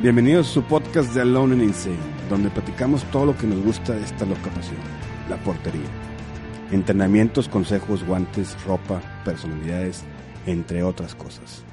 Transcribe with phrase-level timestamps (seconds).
[0.00, 1.98] Bienvenidos a su podcast de Alone and Insane,
[2.30, 4.76] donde platicamos todo lo que nos gusta de esta loca pasión,
[5.28, 5.88] la portería.
[6.70, 10.04] Entrenamientos, consejos, guantes, ropa, personalidades,
[10.46, 11.64] entre otras cosas.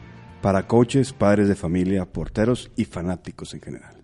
[0.42, 4.04] Para coaches, padres de familia, porteros y fanáticos en general.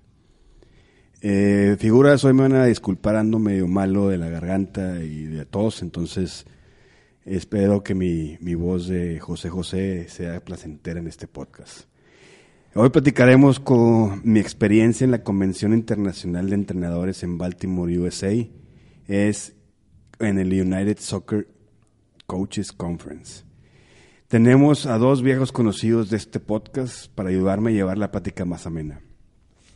[1.21, 5.47] Eh, figuras, hoy me van a disculpar, ando medio malo de la garganta y de
[5.47, 6.45] tos, entonces
[7.25, 11.90] espero que mi, mi voz de José José sea placentera en este podcast.
[12.73, 18.31] Hoy platicaremos con mi experiencia en la Convención Internacional de Entrenadores en Baltimore, USA.
[19.09, 19.57] Es
[20.19, 21.49] en el United Soccer
[22.27, 23.43] Coaches Conference.
[24.29, 28.65] Tenemos a dos viejos conocidos de este podcast para ayudarme a llevar la plática más
[28.65, 29.01] amena.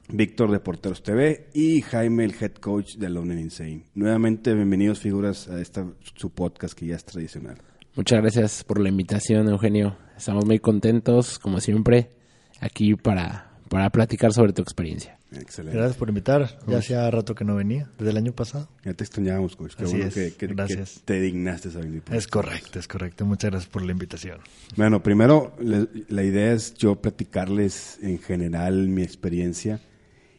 [0.08, 3.84] Víctor de Porteros TV y Jaime, el head coach de Alone Insane.
[3.94, 7.58] Nuevamente, bienvenidos figuras a esta su podcast que ya es tradicional.
[7.94, 9.98] Muchas gracias por la invitación, Eugenio.
[10.16, 12.16] Estamos muy contentos, como siempre
[12.62, 15.18] aquí para, para platicar sobre tu experiencia.
[15.32, 15.78] Excelente.
[15.78, 16.60] Gracias por invitar.
[16.68, 18.70] Ya hacía rato que no venía, desde el año pasado.
[18.86, 19.76] Ya te extrañábamos, coach.
[19.76, 20.14] Qué Así bueno es.
[20.14, 20.94] que, que- Gracias.
[20.94, 22.04] que te dignaste a venir.
[22.12, 23.26] Es correcto, es correcto.
[23.26, 24.40] Muchas gracias por la invitación.
[24.78, 29.82] Bueno, primero, le- la idea es yo platicarles en general mi experiencia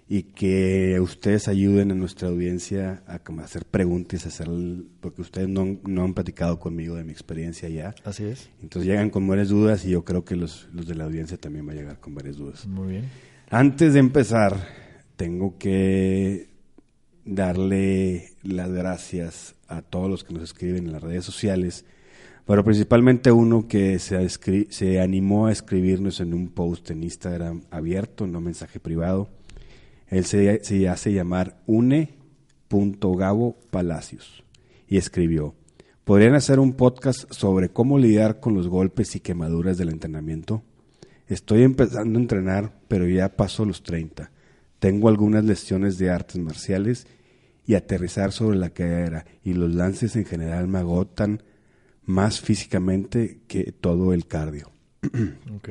[0.09, 4.49] y que ustedes ayuden a nuestra audiencia a hacer preguntas, a hacer,
[5.01, 7.95] porque ustedes no, han- no han platicado conmigo de mi experiencia ya.
[8.05, 8.49] Así es.
[8.63, 11.67] Entonces llegan con varias dudas y yo creo que los, los de la audiencia también
[11.67, 12.67] van a llegar con varias dudas.
[12.67, 13.05] Muy bien.
[13.51, 14.57] Antes de empezar,
[15.17, 16.51] tengo que
[17.25, 21.85] darle las gracias a todos los que nos escriben en las redes sociales,
[22.47, 24.29] pero principalmente uno que se,
[24.69, 29.29] se animó a escribirnos en un post en Instagram abierto, no mensaje privado.
[30.09, 34.45] Él se, hace llamar une.gabo Palacios
[34.89, 35.55] y escribió,
[36.05, 40.63] ¿podrían hacer un podcast sobre cómo lidiar con los golpes y quemaduras del entrenamiento?
[41.27, 44.31] Estoy empezando a entrenar, pero ya paso los 30.
[44.79, 47.07] Tengo algunas lesiones de artes marciales
[47.67, 51.43] y aterrizar sobre la cadera y los lances en general me agotan
[52.05, 54.71] más físicamente que todo el cardio.
[55.57, 55.71] Ok.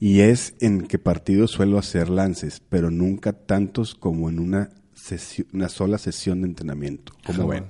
[0.00, 5.46] Y es en que partidos suelo hacer lances, pero nunca tantos como en una, sesi-
[5.52, 7.12] una sola sesión de entrenamiento.
[7.24, 7.64] Como ven.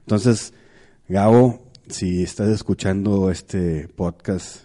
[0.00, 0.54] Entonces,
[1.08, 4.60] Gabo, si estás escuchando este podcast,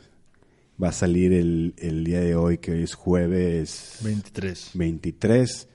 [0.81, 4.71] va a salir el, el día de hoy, que hoy es jueves 23.
[4.75, 5.67] 23.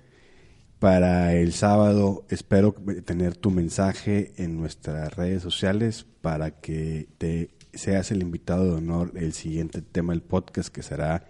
[0.79, 2.73] Para el sábado espero
[3.05, 9.13] tener tu mensaje en nuestras redes sociales para que te seas el invitado de honor
[9.15, 11.25] el siguiente tema del podcast que será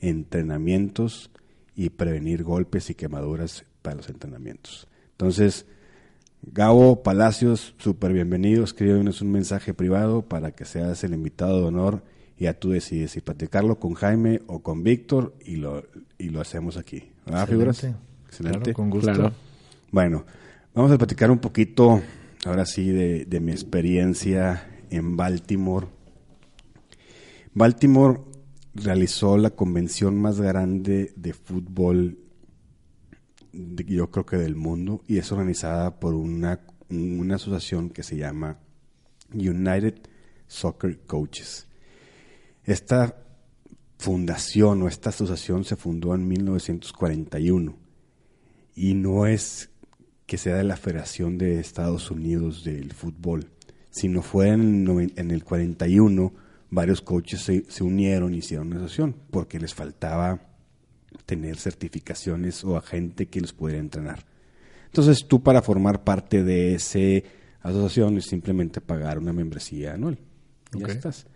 [0.00, 1.30] entrenamientos
[1.74, 4.88] y prevenir golpes y quemaduras para los entrenamientos.
[5.12, 5.66] Entonces,
[6.42, 8.64] Gabo Palacios, súper bienvenido.
[8.64, 12.02] Escríbenos un mensaje privado para que seas el invitado de honor
[12.38, 15.84] y ya tú decides si platicarlo con Jaime o con Víctor y lo,
[16.18, 17.10] y lo hacemos aquí.
[17.24, 17.76] ¿Verdad, figuras?
[17.76, 18.00] Excelente.
[18.26, 18.60] Excelente.
[18.60, 19.12] Claro, con gusto.
[19.12, 19.32] Claro.
[19.90, 20.26] Bueno,
[20.74, 22.02] vamos a platicar un poquito,
[22.44, 25.86] ahora sí, de, de mi experiencia en Baltimore.
[27.54, 28.20] Baltimore
[28.74, 32.18] realizó la convención más grande de fútbol,
[33.52, 36.60] yo creo que del mundo, y es organizada por una,
[36.90, 38.58] una asociación que se llama
[39.32, 39.94] United
[40.46, 41.66] Soccer Coaches.
[42.64, 43.16] Esta
[43.98, 47.76] fundación o esta asociación se fundó en 1941
[48.74, 49.70] y no es
[50.26, 53.50] que sea de la Federación de Estados Unidos del Fútbol,
[53.96, 56.32] sino fue en el, noven- en el 41
[56.70, 60.40] varios coaches se, se unieron y hicieron una asociación porque les faltaba
[61.24, 64.24] tener certificaciones o a gente que los pudiera entrenar.
[64.86, 66.98] Entonces tú para formar parte de esa
[67.62, 70.18] asociación es simplemente pagar una membresía anual.
[70.72, 71.26] Ya estás.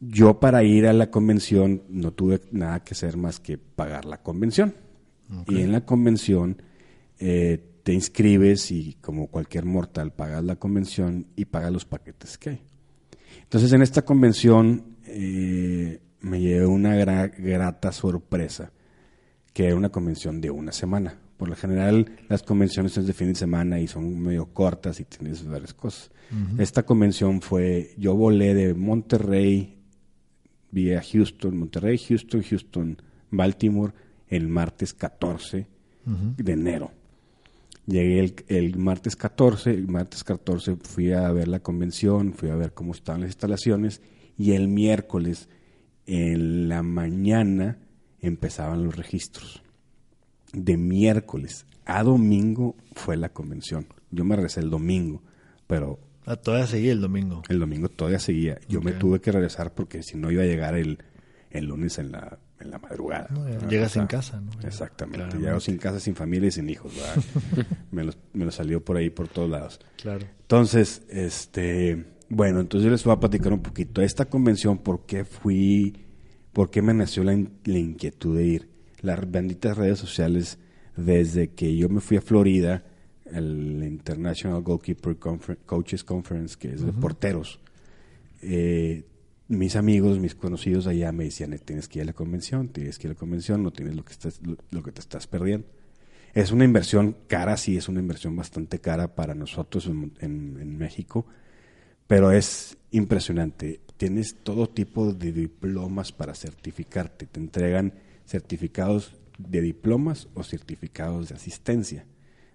[0.00, 4.22] Yo para ir a la convención no tuve nada que hacer más que pagar la
[4.22, 4.74] convención.
[5.46, 6.60] Y en la convención
[7.18, 12.50] eh, te inscribes y como cualquier mortal pagas la convención y pagas los paquetes que
[12.50, 12.60] hay.
[13.42, 18.72] Entonces en esta convención eh, me llevé una gra- grata sorpresa,
[19.52, 23.28] que era una convención de una semana, Por lo general, las convenciones son de fin
[23.28, 26.10] de semana y son medio cortas y tienes varias cosas.
[26.58, 29.78] Esta convención fue, yo volé de Monterrey
[30.70, 32.96] vía Houston, Monterrey, Houston, Houston,
[33.30, 33.92] Baltimore,
[34.28, 35.66] el martes 14
[36.36, 36.92] de enero.
[37.90, 42.54] Llegué el, el, martes 14, el martes 14 fui a ver la convención, fui a
[42.54, 44.00] ver cómo estaban las instalaciones
[44.38, 45.48] y el miércoles
[46.06, 47.78] en la mañana
[48.20, 49.64] empezaban los registros.
[50.52, 53.86] De miércoles a domingo fue la convención.
[54.12, 55.20] Yo me regresé el domingo,
[55.66, 55.98] pero...
[56.26, 57.42] Ah, todavía seguía el domingo.
[57.48, 58.60] El domingo todavía seguía.
[58.68, 60.98] Yo me tuve que regresar porque si no iba a llegar el,
[61.50, 63.28] el lunes en la, en la madrugada.
[63.68, 64.50] llegas sin casa, ¿no?
[64.66, 65.38] Exactamente.
[65.38, 66.92] Llego sin casa, sin familia y sin hijos.
[67.90, 69.80] me, lo, me lo salió por ahí, por todos lados.
[70.00, 70.26] Claro.
[70.42, 72.16] Entonces, este...
[72.32, 74.02] Bueno, entonces yo les voy a platicar un poquito.
[74.02, 76.06] Esta convención, ¿por qué fui
[76.52, 78.68] ¿Por qué me nació la, inquietud de ir?
[79.02, 80.58] Las benditas redes sociales,
[80.96, 82.84] desde que yo me fui a Florida,
[83.24, 85.16] el International Goalkeeper
[85.64, 87.60] Coaches Conference, que es de porteros,
[88.42, 89.04] eh,
[89.50, 93.06] mis amigos, mis conocidos allá me decían, tienes que ir a la convención, tienes que
[93.06, 95.66] ir a la convención, no tienes lo que, estás, lo, que te estás perdiendo.
[96.32, 101.26] Es una inversión cara, sí, es una inversión bastante cara para nosotros en México,
[102.06, 107.26] pero es impresionante tienes todo tipo de diplomas para certificarte.
[107.26, 107.92] Te entregan
[108.24, 112.06] certificados de diplomas o certificados de asistencia.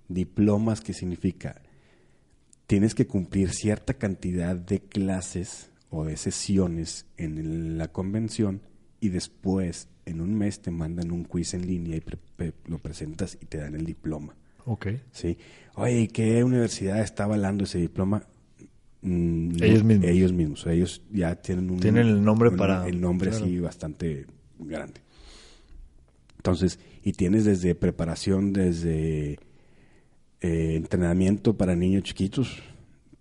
[0.07, 1.61] Diplomas que significa
[2.65, 8.61] tienes que cumplir cierta cantidad de clases o de sesiones en la convención
[8.99, 12.03] y después en un mes te mandan un quiz en línea y
[12.67, 14.35] lo presentas y te dan el diploma.
[14.65, 14.87] Ok.
[15.11, 15.37] Sí.
[15.75, 18.27] Oye, ¿qué universidad está avalando ese diploma?
[19.01, 20.09] Mm, ellos mismos.
[20.09, 20.67] Ellos mismos.
[20.67, 21.79] Ellos ya tienen un...
[21.79, 22.87] Tienen el nombre para...
[22.87, 24.25] El nombre así bastante
[24.59, 25.01] grande.
[26.37, 29.39] Entonces, y tienes desde preparación, desde
[30.41, 32.61] eh, entrenamiento para niños chiquitos,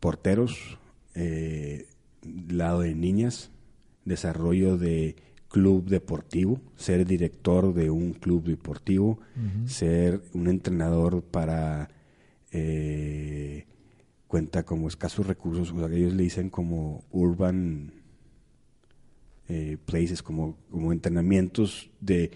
[0.01, 0.79] porteros,
[1.15, 1.87] eh,
[2.49, 3.51] lado de niñas,
[4.05, 5.17] desarrollo de
[5.49, 9.21] club deportivo, ser director de un club deportivo,
[9.67, 11.91] ser un entrenador para
[12.51, 13.67] eh,
[14.27, 17.93] cuenta como escasos recursos, o sea, que ellos le dicen como urban
[19.49, 22.33] eh, places, como, como entrenamientos de,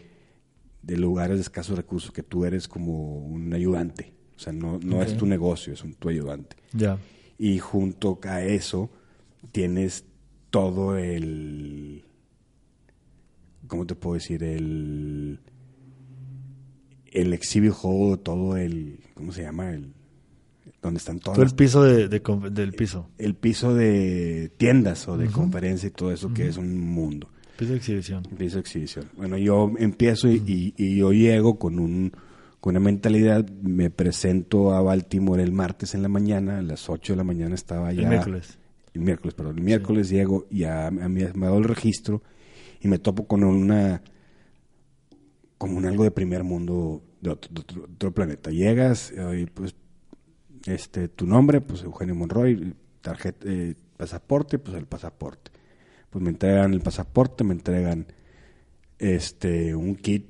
[0.87, 4.12] lugares de escasos recursos, que tú eres como un ayudante.
[4.37, 6.55] O sea, no, no es tu negocio, es un, tu ayudante.
[6.73, 6.99] Ya.
[7.37, 8.90] Y junto a eso
[9.52, 10.05] tienes
[10.50, 12.05] todo el...
[13.67, 14.43] ¿Cómo te puedo decir?
[14.43, 15.40] El...
[17.12, 19.00] El exhibit hall, todo el...
[19.14, 19.70] ¿Cómo se llama?
[19.70, 19.93] El
[20.82, 21.37] donde están todos.
[21.37, 23.11] Todo el piso de, del piso.
[23.19, 27.29] El piso de tiendas o de conferencia y todo eso, que es un mundo.
[27.56, 28.23] Piso de exhibición.
[28.23, 29.06] Piso de exhibición.
[29.17, 32.12] Bueno, yo empiezo y, y, yo llego con un
[32.61, 37.12] con una mentalidad, me presento a Baltimore el martes en la mañana, a las 8
[37.12, 38.02] de la mañana estaba ya.
[38.02, 38.57] El miércoles.
[38.98, 39.58] El miércoles, perdón.
[39.58, 42.20] El miércoles llego y a, mí me ha dado el registro
[42.80, 44.02] y me topo con una.
[45.56, 48.50] como un algo de primer mundo de otro, planeta.
[48.50, 49.76] Llegas y pues
[50.66, 55.52] este, tu nombre, pues Eugenio Monroy, tarjeta, eh, pasaporte, pues el pasaporte.
[56.10, 58.06] Pues me entregan el pasaporte, me entregan
[58.98, 60.26] este un kit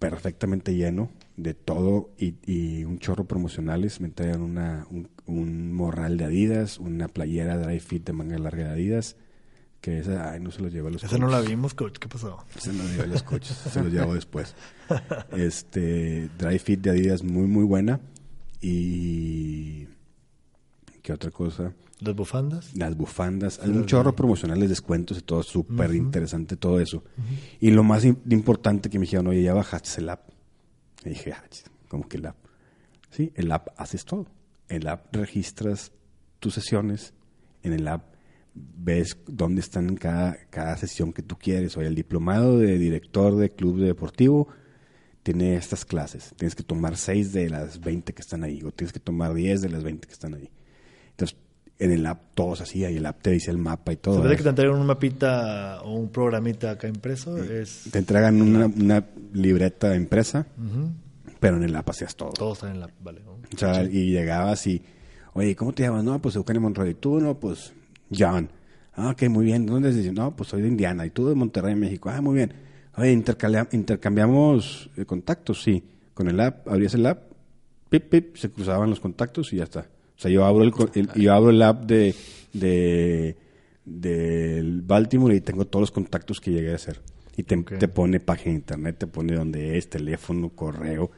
[0.00, 4.00] perfectamente lleno de todo y, un chorro promocionales.
[4.00, 8.70] Me entregan una, un, morral de Adidas, una playera dry fit de manga larga de
[8.70, 9.16] Adidas.
[9.80, 11.96] Que esa, ay, no se los lleva a los Esa no la vimos, coach.
[11.98, 12.44] ¿Qué pasó?
[12.54, 13.56] Esa no la lleva a los coches.
[13.56, 14.54] se los llevo después.
[15.32, 18.00] Este, dry fit de Adidas muy, muy buena.
[18.60, 19.86] Y.
[21.02, 21.72] ¿Qué otra cosa?
[22.00, 22.74] ¿Las bufandas?
[22.76, 23.60] Las bufandas.
[23.62, 25.42] Hay un chorro promocionales, descuentos y todo.
[25.42, 27.04] Súper interesante todo eso.
[27.60, 30.28] Y lo más importante que me dijeron, oye, ya bajaste el app.
[31.04, 31.42] Y dije, ah,
[31.88, 32.36] ¿cómo que el app?
[33.10, 34.26] Sí, el app haces todo.
[34.70, 35.92] El app registras
[36.38, 37.12] tus sesiones.
[37.62, 38.14] En el app
[38.54, 41.76] ves dónde están cada, cada sesión que tú quieres.
[41.76, 44.48] Oye, el diplomado de director de club deportivo
[45.22, 46.32] tiene estas clases.
[46.36, 49.60] Tienes que tomar 6 de las 20 que están ahí, o tienes que tomar 10
[49.60, 50.50] de las 20 que están ahí.
[51.10, 51.36] Entonces,
[51.78, 54.22] en el app todos así, y el app te dice el mapa y todo.
[54.22, 57.42] ¿Se que te entregan un mapita o un programita acá impreso?
[57.42, 57.88] Es...
[57.90, 60.46] Te entregan una, libreta impresa,
[61.40, 62.30] pero en el app hacías todo.
[62.30, 63.22] Todo está en el app, vale.
[63.26, 64.82] O sea, y llegabas y,
[65.32, 66.04] oye, ¿cómo te llamas?
[66.04, 66.94] No, pues Eugenio Monroy.
[66.94, 67.18] ¿Tú?
[67.18, 67.72] No, pues
[68.16, 68.50] John.
[68.92, 69.66] Ah, ok, muy bien.
[69.66, 69.90] ¿Dónde?
[70.12, 71.06] No, pues soy de Indiana.
[71.06, 72.10] ¿Y tú de Monterrey, México?
[72.10, 72.52] Ah, muy bien
[72.96, 75.82] Oye, intercambiamos eh, contactos, sí.
[76.12, 77.32] Con el app, abrías el app,
[77.88, 79.80] pip, pip, se cruzaban los contactos y ya está.
[79.80, 80.72] O sea, yo abro el,
[81.14, 82.14] yo abro el app de,
[82.52, 83.36] de
[83.84, 87.00] del Baltimore y tengo todos los contactos que llegué a hacer.
[87.36, 91.10] Y te, te pone página de internet, te pone donde es, teléfono, correo,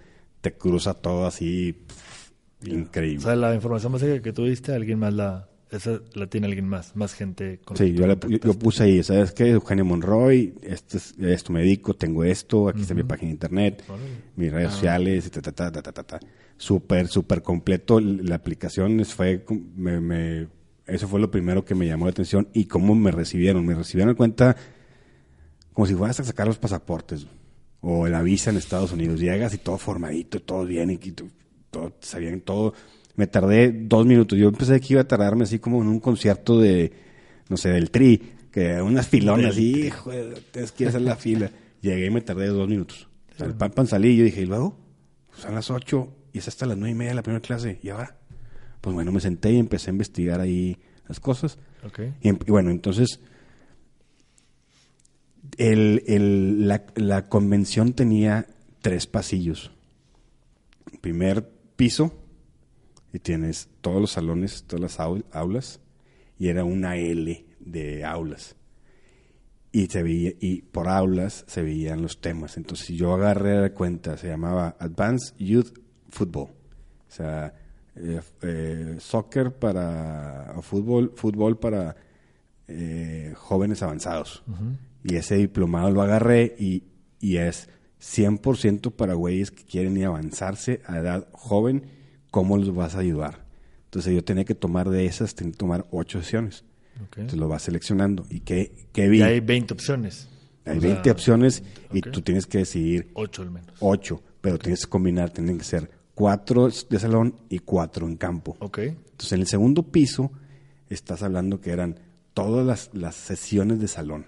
[0.43, 3.19] te cruza todo así pff, increíble.
[3.19, 6.69] O sea, la información básica que tú diste, alguien más la, esa la tiene alguien
[6.69, 7.61] más, más gente.
[7.65, 9.49] con Sí, yo, yo- puse ahí, ¿sabes qué?
[9.51, 13.83] Eugenio Monroy, esto, es- esto me dedico, tengo esto, aquí está mi página de internet,
[13.89, 14.05] Órale.
[14.37, 16.21] mis redes sociales, y ta, ta, ta, ta, ta, ta, ta.
[16.59, 17.99] Súper, súper completo.
[18.01, 19.45] La aplicación fue,
[19.75, 20.49] me, me-
[20.87, 23.65] eso fue lo primero que me llamó la atención y cómo me recibieron.
[23.65, 24.57] Me recibieron en cuenta
[25.73, 27.27] como si fueras a sacar los pasaportes
[27.83, 29.21] o la visa en Estados Unidos.
[29.21, 30.99] Llegas y todo formadito, todo bien, y
[31.71, 32.73] todo, sabían todo.
[33.17, 34.39] Me tardé dos minutos.
[34.39, 36.93] Yo pensé que iba a tardarme así como en un concierto de,
[37.51, 40.11] no sé, del Tri, que unas filonas, y hijo,
[40.51, 41.51] tienes que hacer la fila.
[41.83, 43.09] Llegué y me tardé dos minutos.
[43.35, 44.79] O sea, el pan pan salí y yo dije, ¿y luego?
[45.29, 47.79] Pues son las ocho y es hasta las nueve y media la primera clase.
[47.83, 48.17] ¿Y ahora?
[48.81, 51.59] Pues bueno, me senté y empecé a investigar ahí las cosas.
[52.21, 53.21] Y, em- y bueno, entonces
[55.59, 58.47] el, la, la convención tenía
[58.81, 59.71] tres pasillos.
[61.01, 62.19] Primer piso,
[63.13, 65.81] y tienes todos los salones, todas las au- aulas,
[66.39, 68.57] y era una L de aulas.
[69.71, 72.57] Y, se veía, y por aulas se veían los temas.
[72.57, 75.79] Entonces, yo agarré la cuenta, se llamaba Advanced Youth
[76.11, 76.51] Football.
[76.51, 77.55] O sea,
[77.97, 81.97] eh, eh, soccer para, o fútbol, fútbol para
[82.69, 84.43] eh, jóvenes avanzados.
[85.05, 86.85] Y ese diplomado lo agarré y,
[87.21, 87.69] y es
[88.01, 91.85] 100% para güeyes que quieren ir a avanzarse a edad joven,
[92.31, 93.45] ¿cómo los vas a ayudar?
[93.85, 96.65] Entonces yo tenía que tomar de esas, tenía que tomar ocho sesiones.
[96.97, 97.19] ok.
[97.19, 98.25] Entonces lo vas seleccionando.
[98.31, 99.23] ¿Y qué, qué vi?
[99.23, 100.29] Hay 20 opciones.
[100.65, 103.77] Hay O sea, 20 opciones y tú tienes que decidir 8 al menos.
[103.81, 108.57] ocho, pero tienes que combinar, tienen que ser cuatro de salón y cuatro en campo.
[108.61, 108.79] Ok.
[108.79, 110.31] Entonces, en el segundo piso,
[110.89, 111.99] estás hablando que eran
[112.35, 114.27] todas las, las sesiones de salón.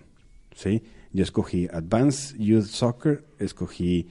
[0.54, 0.82] ¿Sí?
[1.12, 4.08] Yo escogí Advanced Youth Soccer, escogí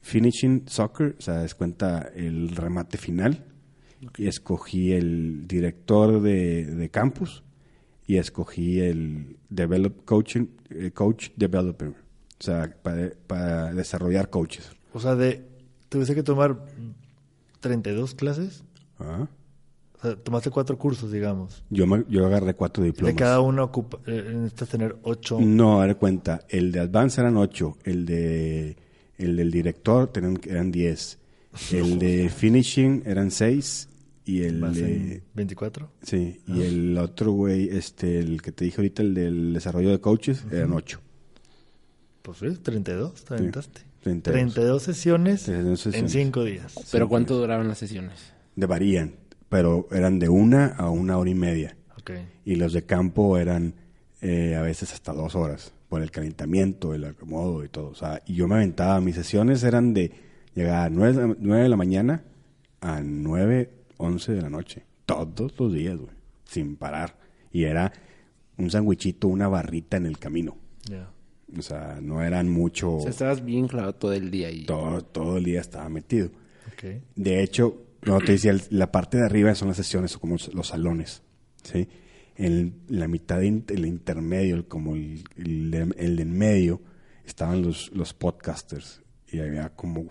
[0.00, 3.44] Finishing Soccer, o sea, es cuenta el remate final,
[4.16, 7.42] y escogí el director de, de campus,
[8.06, 11.94] y escogí el develop coaching, eh, Coach Developer, o
[12.42, 14.70] sea, para, para desarrollar coaches.
[14.92, 15.44] O sea, de
[15.88, 16.58] tuviste que tomar
[17.60, 18.64] 32 clases.
[18.98, 19.28] Ah.
[19.98, 21.62] O sea, tomaste cuatro cursos, digamos.
[21.70, 23.14] Yo, me- yo agarré cuatro diplomas.
[23.14, 25.38] De cada uno ocupa, eh, necesitas tener 8.
[25.40, 26.44] No, ver cuenta.
[26.48, 27.76] El de Advance eran ocho.
[27.84, 28.76] El de
[29.18, 31.18] el del director tenían, eran diez.
[31.72, 33.88] El de Finishing eran seis.
[34.28, 35.12] Y el de...
[35.14, 35.88] en 24.
[36.02, 40.00] Sí, y el otro güey, este, el que te dije ahorita, el del desarrollo de
[40.00, 41.00] coaches, eran ocho.
[42.22, 43.80] Pues sí, 32, te aventaste.
[44.02, 44.52] 32.
[44.54, 46.12] 32 sesiones 32 en sesiones.
[46.12, 46.74] 5 días.
[46.90, 48.32] ¿Pero cuánto duraban las sesiones?
[48.56, 49.14] De varían,
[49.48, 51.76] pero eran de una a una hora y media.
[51.98, 52.10] Ok.
[52.44, 53.74] Y los de campo eran
[54.20, 57.88] eh, a veces hasta dos horas, por el calentamiento, el acomodo y todo.
[57.88, 60.12] O sea, y yo me aventaba, mis sesiones eran de
[60.54, 62.24] llegar a nueve, de la- nueve de la mañana
[62.80, 64.84] a nueve, once de la noche.
[65.06, 66.10] Todos los días, güey,
[66.44, 67.16] sin parar.
[67.52, 67.92] Y era
[68.58, 70.56] un sandwichito, una barrita en el camino.
[70.88, 71.10] Ya.
[71.56, 74.64] O sea, no eran mucho, O sea, estabas bien clavado todo el día y...
[74.66, 76.30] todo, todo el día estaba metido.
[77.14, 80.66] De hecho, como te decía, la parte de arriba son las sesiones, o como los
[80.68, 81.22] salones,
[81.62, 81.88] ¿sí?
[82.36, 86.80] En la mitad, de el intermedio, el- como el, el, de- el de en medio,
[87.24, 89.02] estaban los, los podcasters.
[89.32, 90.06] Y había como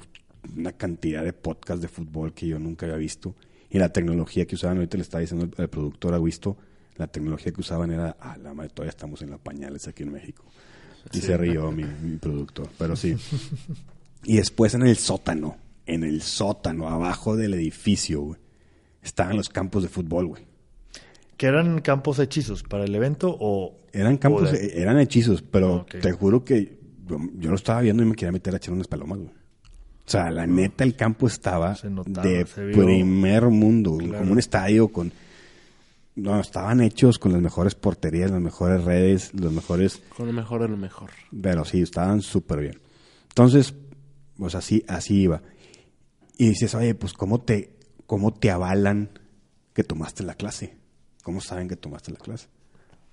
[0.55, 3.35] una cantidad de podcasts de fútbol que yo nunca había visto.
[3.69, 6.57] Y la tecnología que usaban, ahorita le estaba diciendo al productor, ha visto,
[6.97, 10.11] la tecnología que usaban era, ah, la madre, todavía estamos en las pañales aquí en
[10.11, 10.43] México.
[11.13, 13.15] Y se rió mi, mi productor, pero sí.
[14.23, 18.39] Y después en el sótano, en el sótano, abajo del edificio, güey,
[19.03, 20.43] estaban los campos de fútbol, güey.
[21.37, 23.77] ¿Que eran campos hechizos para el evento o...?
[23.91, 28.03] Eran campos, o de- eran hechizos, pero te juro que yo, yo lo estaba viendo
[28.03, 29.29] y me quería meter a echar unas palomas, güey.
[29.29, 34.19] O sea, la neta, el campo estaba notaba, de primer mundo, Claro.
[34.19, 35.11] como un estadio con...
[36.15, 40.01] No, estaban hechos con las mejores porterías, las mejores redes, los mejores...
[40.15, 41.09] Con lo mejor de lo mejor.
[41.41, 42.79] Pero sí, estaban súper bien.
[43.29, 43.73] Entonces,
[44.37, 45.41] pues así, así iba.
[46.37, 49.09] Y dices, oye, pues ¿cómo te, cómo te avalan
[49.73, 50.77] que tomaste la clase?
[51.23, 52.47] ¿Cómo saben que tomaste la clase?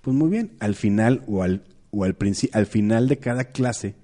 [0.01, 2.17] Pues muy bien, al final o al, o al,
[2.51, 3.95] al final de cada clase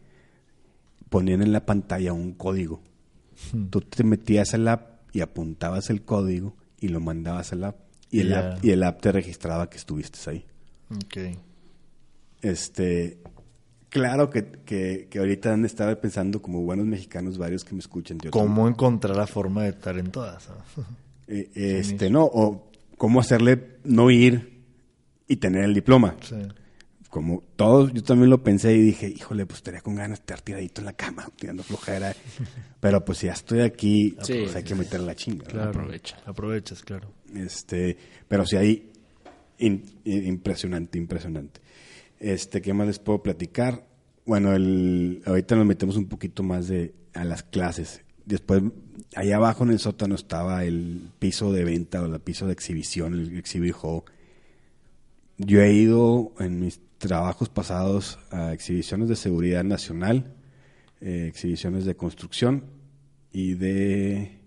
[1.10, 2.82] ponían en la pantalla un código.
[3.70, 7.78] Tú te metías al app y apuntabas el código y lo mandabas al app.
[8.12, 10.46] Y el, app, y el app te registraba que estuviste ahí.
[10.90, 11.38] Ok.
[12.42, 13.20] Este,
[13.90, 18.18] claro que, que, que ahorita han estar pensando como buenos mexicanos varios que me escuchan.
[18.18, 20.50] de otro- ¿Cómo encontrar la forma de estar en todas?
[21.32, 24.64] Eh, este, no, o cómo hacerle no ir
[25.28, 26.16] y tener el diploma.
[26.22, 26.36] Sí.
[27.12, 30.42] como todos, yo también lo pensé y dije, híjole, pues estaría con ganas de estar
[30.42, 32.16] tiradito en la cama, tirando flojera.
[32.80, 35.46] Pero pues si ya estoy aquí, Sí, pues hay que meter la chinga.
[35.66, 36.18] Aprovecha.
[36.26, 37.12] Aprovechas, claro.
[37.36, 37.96] Este,
[38.28, 38.92] pero sí hay
[39.60, 41.62] in- in- impresionante, impresionante.
[42.20, 43.88] Este, ¿qué más les puedo platicar?
[44.26, 48.02] Bueno, el, ahorita nos metemos un poquito más de a las clases.
[48.26, 48.62] Después,
[49.16, 53.14] allá abajo en el sótano estaba el piso de venta o el piso de exhibición,
[53.14, 53.76] el exhibit.
[55.38, 60.36] Yo he ido en mis trabajos pasados a exhibiciones de seguridad nacional,
[61.02, 62.66] eh, exhibiciones de construcción
[63.32, 64.40] y de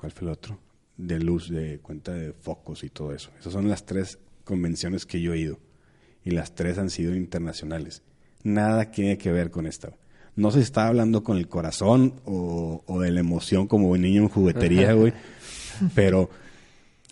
[0.00, 0.58] ¿Cuál fue el otro?
[0.96, 3.30] De luz, de cuenta de focos y todo eso.
[3.38, 5.58] Esas son las tres convenciones que yo he ido.
[6.24, 8.02] Y las tres han sido internacionales.
[8.42, 9.92] Nada tiene que ver con esta.
[10.36, 14.22] No se está hablando con el corazón o, o de la emoción como un niño
[14.22, 15.12] en juguetería, güey.
[15.94, 16.30] Pero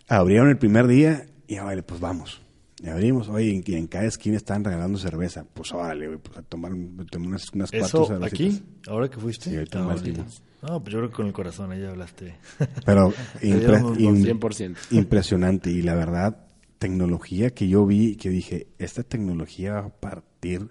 [0.09, 2.41] abrieron el primer día y, ah, vale, pues vamos.
[2.83, 5.45] Y abrimos, oye, en, y en cada esquina estaban regalando cerveza.
[5.53, 6.73] Pues órale, güey, pues a tomar,
[7.11, 8.55] tomé unas, unas cuatro ¿Eso cervecitas.
[8.57, 8.63] aquí?
[8.87, 9.51] ¿Ahora que fuiste?
[9.51, 10.43] Sí, ahorita Ah, vimos.
[10.63, 12.37] No, pues yo creo que con el corazón ahí hablaste.
[12.85, 13.13] Pero
[13.43, 14.77] impre- un im- 100%.
[14.93, 15.71] impresionante.
[15.71, 16.37] Y la verdad,
[16.79, 20.71] tecnología que yo vi, que dije, esta tecnología va a partir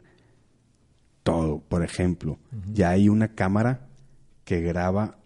[1.23, 1.59] todo.
[1.59, 2.39] Por ejemplo,
[2.71, 3.87] ya hay una cámara
[4.45, 5.19] que graba,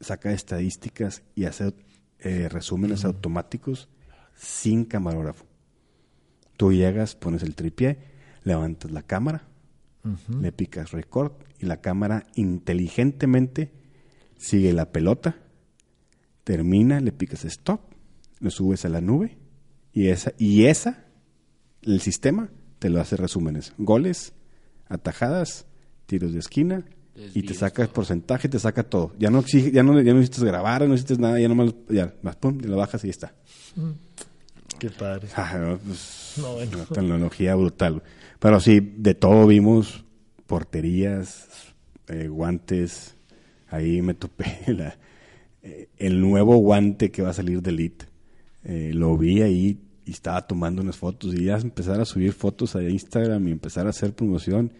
[0.00, 1.74] saca estadísticas y hace
[2.20, 3.88] eh, resúmenes automáticos
[4.34, 5.44] sin camarógrafo.
[6.56, 7.98] Tú llegas, pones el tripié,
[8.44, 9.48] levantas la cámara,
[10.38, 13.72] le picas record y la cámara inteligentemente
[14.36, 15.36] sigue la pelota,
[16.44, 17.80] termina, le picas stop,
[18.40, 19.38] lo subes a la nube
[19.94, 21.04] y esa, y esa,
[21.82, 22.48] el sistema,
[22.78, 23.72] te lo hace resúmenes.
[23.78, 24.32] Goles,
[24.88, 25.66] atajadas,
[26.06, 26.84] tiros de esquina
[27.34, 29.12] y te saca el porcentaje, te saca todo.
[29.18, 32.12] Ya no exige, ya no, ya no necesitas grabar, no necesitas nada, ya nomás, ya,
[32.22, 33.34] vas, pum, y lo bajas y ya está.
[34.78, 35.28] Qué padre.
[35.36, 36.76] Ah, no, pues, No, bueno.
[36.76, 38.02] Una tecnología brutal.
[38.40, 40.04] Pero sí, de todo vimos,
[40.46, 41.46] porterías,
[42.08, 43.14] eh, guantes.
[43.68, 44.96] Ahí me topé la-
[45.62, 48.06] eh, el nuevo guante que va a salir de Elite.
[48.64, 52.76] Eh, lo vi ahí y estaba tomando unas fotos y ya empezar a subir fotos
[52.76, 54.72] a Instagram y empezar a hacer promoción.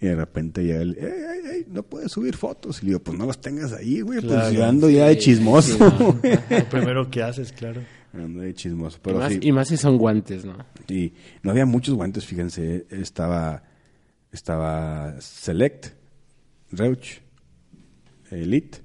[0.00, 2.82] Y de repente ya él, "Ey, ey, ey, no puedes subir fotos.
[2.82, 4.20] Y le digo, pues no las tengas ahí, güey.
[4.20, 4.40] Claro.
[4.42, 5.78] pues yo ando ya de chismoso.
[6.50, 7.82] Lo primero que haces, claro.
[8.12, 8.96] ando de chismoso.
[8.98, 9.38] Y Pero más, sí.
[9.42, 10.56] y más si son guantes, ¿no?
[10.88, 11.12] Y
[11.44, 12.86] no había muchos guantes, fíjense.
[12.90, 13.62] Estaba,
[14.32, 15.86] estaba Select,
[16.72, 17.20] Reuch,
[18.32, 18.78] Elite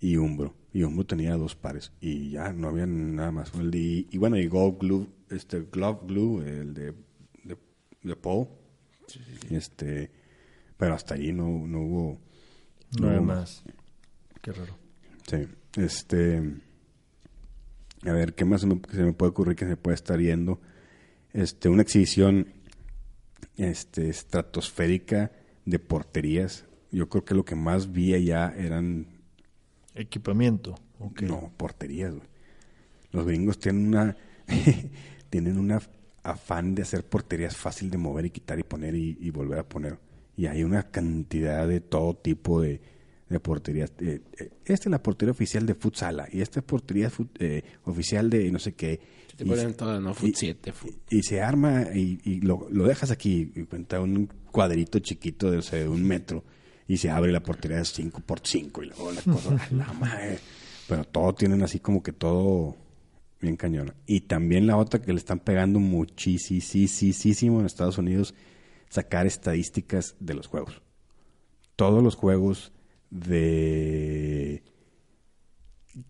[0.00, 0.54] y Umbro.
[0.72, 1.92] Y Umbro tenía dos pares.
[2.00, 3.52] Y ya no había nada más.
[3.54, 6.94] El de- y bueno, y Gold Glue, este, Glove Glue, el de,
[7.44, 7.56] de,
[8.02, 8.48] de Paul.
[9.50, 10.10] Este,
[10.76, 12.20] pero hasta ahí no, no hubo.
[13.00, 13.62] No hubo más.
[14.40, 14.76] Qué raro.
[15.28, 16.38] Sí, este.
[18.04, 20.60] A ver, ¿qué más se me, se me puede ocurrir que se puede estar yendo?
[21.32, 22.48] Este, una exhibición
[23.56, 25.30] este, estratosférica
[25.66, 26.64] de porterías.
[26.90, 29.06] Yo creo que lo que más vi allá eran,
[29.94, 30.74] Equipamiento.
[30.98, 31.22] ok.
[31.22, 32.26] no, porterías, güey.
[33.12, 34.16] Los gringos tienen una,
[35.30, 35.80] tienen una
[36.22, 39.68] afán de hacer porterías fácil de mover y quitar y poner y, y volver a
[39.68, 39.98] poner.
[40.36, 42.80] Y hay una cantidad de todo tipo de,
[43.28, 43.92] de porterías.
[43.98, 47.62] Eh, eh, esta es la portería oficial de futsala y esta es portería fut- eh,
[47.84, 49.00] oficial de no sé qué.
[49.36, 50.12] Te Y- todo, ¿no?
[50.12, 50.94] y- Foot 7, foot.
[51.10, 55.58] y se arma y, y lo, lo dejas aquí y cuenta un cuadrito chiquito de,
[55.58, 56.44] o sea, de un metro
[56.92, 59.92] y se abre la portería de 5 por 5 y luego la cosa, ¡a la
[59.94, 60.38] madre!
[60.88, 62.76] Pero todo tienen así como que todo
[63.40, 63.94] bien cañón.
[64.06, 68.34] Y también la otra que le están pegando muchísimo en Estados Unidos,
[68.90, 70.82] sacar estadísticas de los juegos.
[71.76, 72.72] Todos los juegos
[73.10, 74.62] de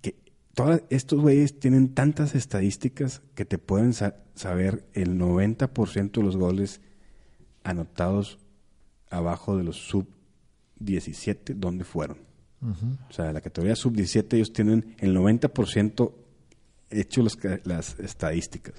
[0.01, 0.17] que
[0.55, 6.37] todos estos güeyes tienen tantas estadísticas que te pueden sa- saber el 90% de los
[6.37, 6.81] goles
[7.63, 8.39] anotados
[9.11, 10.09] abajo de los sub
[10.85, 12.19] 17 dónde fueron.
[13.09, 16.13] O sea, la categoría sub 17 ellos tienen el 90%
[16.91, 18.75] hecho ca- las estadísticas.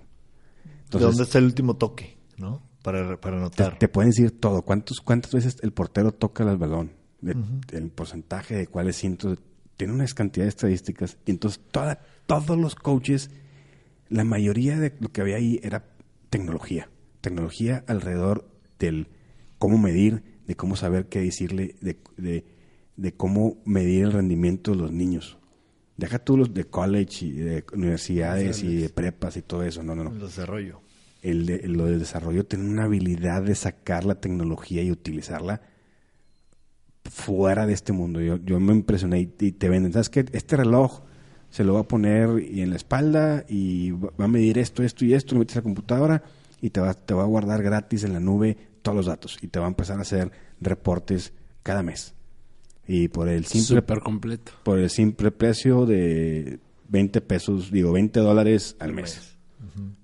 [0.92, 2.18] ¿De dónde está el último toque?
[2.38, 2.62] ¿No?
[2.82, 3.78] Para, para anotar.
[3.80, 4.62] te pueden decir todo.
[4.62, 6.92] ¿Cuántos, ¿Cuántas veces el portero toca el balón?
[7.22, 7.36] De-
[7.72, 9.40] El porcentaje de cuáles cientos.
[9.76, 11.18] Tiene una cantidad de estadísticas.
[11.26, 13.32] Y entonces toda, todos los coaches,
[14.10, 15.84] la mayoría de lo que había ahí era
[16.30, 16.90] tecnología.
[17.22, 18.48] Tecnología alrededor
[18.80, 19.08] del
[19.58, 22.46] cómo medir, de cómo saber qué decirle, de, de,
[22.98, 25.38] de cómo medir el rendimiento de los niños.
[25.98, 29.84] Deja tú los de college y de universidades y de prepas y todo eso.
[29.84, 30.82] No, no, no El desarrollo.
[31.22, 35.62] el de, lo del desarrollo tiene una habilidad de sacar la tecnología y utilizarla
[37.10, 38.22] fuera de este mundo.
[38.22, 40.26] Yo, yo me impresioné y, y te venden, ¿sabes qué?
[40.32, 41.02] Este reloj
[41.50, 44.82] se lo va a poner y en la espalda y va va a medir esto,
[44.82, 46.24] esto y esto, lo metes a la computadora
[46.60, 49.48] y te va, te va a guardar gratis en la nube todos los datos y
[49.48, 52.14] te va a empezar a hacer reportes cada mes.
[52.88, 54.52] Y por el simple, Súper completo.
[54.64, 59.38] por el simple precio de 20 pesos, digo 20 dólares al mes,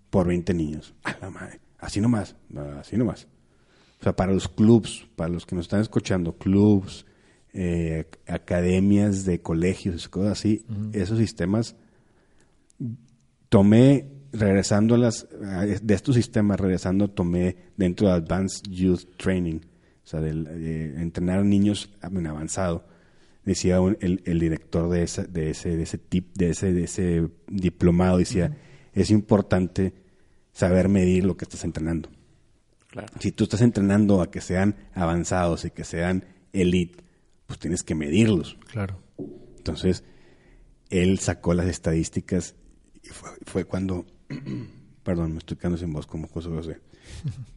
[0.09, 0.93] por 20 niños.
[1.03, 1.59] A la madre.
[1.77, 2.35] Así nomás,
[2.79, 3.27] así nomás.
[3.99, 7.05] O sea, para los clubs, para los que nos están escuchando, clubs,
[7.53, 11.75] eh, academias de colegios, cosas así, esos sistemas,
[13.49, 19.57] tomé, regresando a las, a- de estos sistemas, regresando, tomé dentro de Advanced Youth Training,
[20.03, 22.87] o sea, del, eh, entrenar niños en avanzado.
[23.45, 26.83] Decía un- el, el director de ese, de ese, de ese tip, de ese, de
[26.83, 28.55] ese diplomado, decía,
[28.93, 29.93] es importante
[30.51, 32.09] saber medir lo que estás entrenando
[32.89, 33.07] Claro.
[33.19, 37.03] si tú estás entrenando a que sean avanzados y que sean elite,
[37.45, 38.57] pues tienes que medirlos.
[38.71, 38.99] Claro.
[39.57, 40.03] Entonces,
[40.89, 42.55] él sacó las estadísticas
[43.03, 44.07] y fue, fue cuando,
[45.03, 46.79] perdón, me estoy quedando sin voz como José José,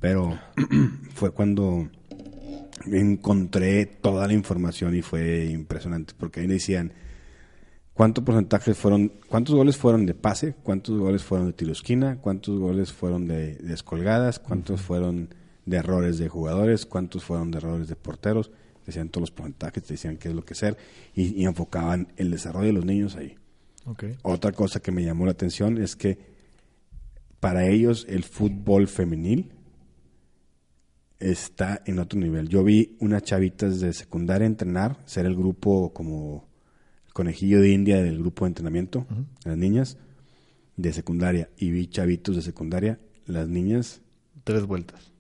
[0.00, 0.38] pero
[1.14, 1.88] fue cuando
[2.86, 6.92] encontré toda la información y fue impresionante, porque ahí decían,
[7.94, 12.58] ¿cuántos porcentajes fueron, cuántos goles fueron de pase, cuántos goles fueron de tiro esquina, cuántos
[12.58, 17.96] goles fueron de descolgadas, cuántos fueron de errores de jugadores, cuántos fueron de errores de
[17.96, 18.50] porteros?
[18.86, 20.76] Decían todos los porcentajes, te decían qué es lo que hacer
[21.14, 23.36] y, y enfocaban el desarrollo de los niños ahí.
[24.22, 26.31] Otra cosa que me llamó la atención es que
[27.42, 29.50] para ellos el fútbol femenil
[31.18, 32.48] está en otro nivel.
[32.48, 36.46] Yo vi unas chavitas de secundaria entrenar, ser el grupo como
[37.04, 39.08] el conejillo de India del grupo de entrenamiento,
[39.44, 39.98] las niñas
[40.76, 44.02] de secundaria, y vi chavitos de secundaria, las niñas
[44.44, 45.10] Tres vueltas.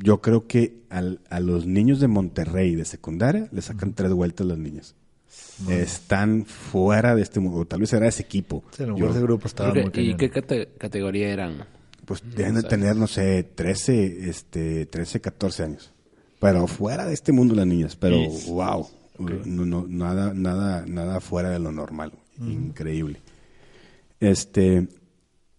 [0.00, 4.48] yo creo que al- a los niños de Monterrey de secundaria le sacan tres vueltas
[4.48, 4.96] las niñas.
[5.68, 8.62] Están fuera de este mundo, o tal vez era ese equipo.
[8.76, 11.64] Sí, lo Yo- ese grupo estaba muy ¿Y qué cate- categoría eran?
[12.04, 15.92] pues deben de tener, no sé, 13, este, 13, 14 años.
[16.40, 18.16] Pero fuera de este mundo las niñas, pero
[18.48, 18.86] wow,
[19.18, 23.20] no, no, nada, nada, nada fuera de lo normal, increíble.
[24.20, 24.88] Este,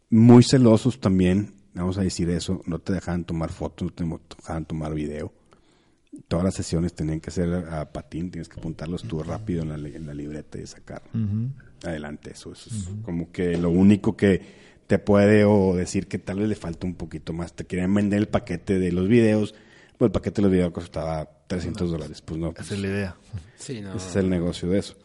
[0.10, 4.66] muy celosos también, vamos a decir eso, no te dejaban tomar fotos, no te dejaban
[4.66, 5.32] tomar video.
[6.28, 9.78] Todas las sesiones tenían que ser a patín, tienes que apuntarlos tú rápido en la,
[9.78, 11.02] li- en la libreta y sacar
[11.84, 12.32] adelante.
[12.32, 14.42] Eso, eso es como que lo único que
[14.88, 17.54] te puede o decir que tal vez le falta un poquito más.
[17.54, 19.54] Te querían vender el paquete de los videos,
[19.98, 22.22] pues el paquete de los videos costaba 300 dólares.
[22.22, 23.16] Pues no, pues, Esa es la idea.
[23.58, 23.96] Sí, no.
[23.96, 24.96] ese es el negocio de eso.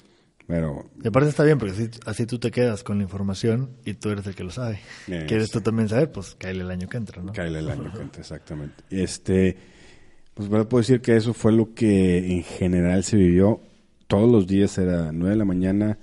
[0.47, 3.95] Pero Y aparte está bien, porque así, así tú te quedas con la información y
[3.95, 4.79] tú eres el que lo sabe.
[5.09, 5.53] Eh, ¿Quieres sí.
[5.55, 6.13] tú también saber?
[6.13, 7.33] Pues cáele el año que entra, ¿no?
[7.33, 8.85] cae el año que entra, exactamente.
[8.91, 9.57] Este,
[10.35, 13.61] pues bueno, puedo decir que eso fue lo que en general se vivió.
[14.07, 15.99] Todos los días era 9 de la mañana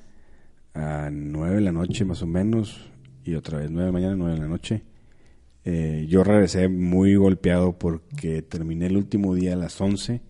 [0.73, 2.89] a 9 de la noche más o menos.
[3.23, 4.83] Y otra vez 9 de la mañana, 9 de la noche.
[5.63, 10.21] Eh, yo regresé muy golpeado porque terminé el último día a las 11.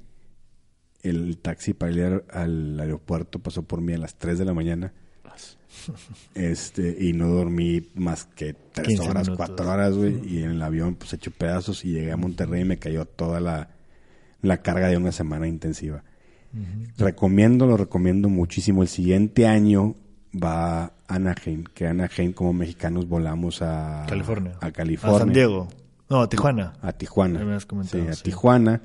[1.04, 4.94] El taxi para ir al- aeropuerto pasó por mí a las 3 de la mañana.
[6.36, 9.48] Este, y no dormí más que 3 15 horas, minutos.
[9.48, 10.20] 4 horas, güey.
[10.28, 11.86] Y en el avión, pues hecho pedazos.
[11.86, 13.70] Y llegué a Monterrey y me cayó toda la,
[14.42, 16.04] la carga de una semana intensiva.
[16.98, 18.82] Recomiendo, lo recomiendo muchísimo.
[18.82, 19.96] El siguiente año
[20.32, 24.58] va a Anaheim, que Anaheim como mexicanos volamos a California.
[24.60, 25.16] A California.
[25.16, 25.68] A San Diego.
[26.10, 26.74] No, a Tijuana.
[26.82, 27.60] A Tijuana.
[27.84, 28.24] Sí, a sí.
[28.24, 28.82] Tijuana.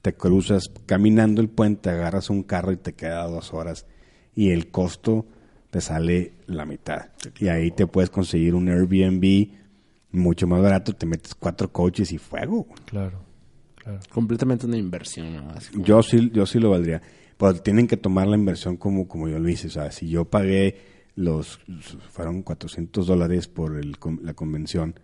[0.00, 3.86] Te cruzas caminando el puente, agarras un carro y te queda dos horas.
[4.34, 5.26] Y el costo
[5.70, 7.10] te sale la mitad.
[7.38, 9.48] Y ahí te puedes conseguir un Airbnb
[10.12, 10.92] mucho más barato.
[10.92, 12.66] Te metes cuatro coches y fuego.
[12.86, 13.23] Claro,
[13.84, 14.00] claro.
[14.10, 15.54] Completamente una inversión, ¿no?
[15.72, 17.00] Como- Yo sí, yo sí lo valdría.
[17.36, 19.66] Pero tienen que tomar la inversión como, como yo lo hice.
[19.68, 20.78] O sea, si yo pagué
[21.16, 21.60] los,
[22.10, 24.98] fueron 400 dólares por el, la convención,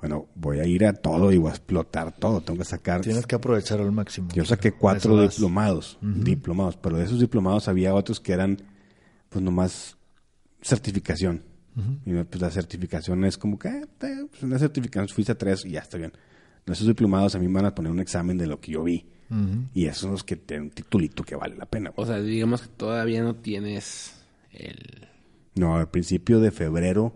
[0.00, 2.40] bueno, voy a ir a todo y voy a explotar todo.
[2.40, 3.00] Tengo que sacar.
[3.00, 4.28] Tienes que aprovechar al máximo.
[4.34, 8.58] Yo saqué cuatro diplomados, diplomados, pero de esos diplomados había otros que eran,
[9.28, 9.96] pues nomás
[10.62, 11.42] certificación.
[12.06, 15.64] Y pues la certificación es como que, eh, eh, pues una certificación fuiste a tres
[15.66, 16.12] y ya está bien.
[16.66, 18.82] No, Esos diplomados a mí me van a poner un examen de lo que yo
[18.82, 19.06] vi.
[19.74, 21.90] Y esos son los que tienen un titulito que vale la pena.
[21.90, 22.04] güey.
[22.04, 24.14] O sea, digamos que todavía no tienes
[24.52, 25.08] el...
[25.56, 27.12] No, al principio de febrero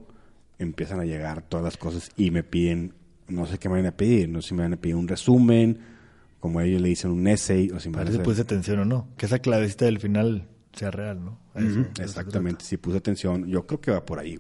[0.59, 2.95] empiezan a llegar todas las cosas y me piden,
[3.29, 5.07] no sé qué me van a pedir, no sé si me van a pedir un
[5.09, 5.79] resumen,
[6.41, 9.09] como ellos le dicen un essay, o si me van a puse atención o no.
[9.17, 11.39] Que esa clavecita del final sea real, ¿no?
[11.55, 14.39] Eso- Exactamente, si puse atención, yo creo que va por ahí.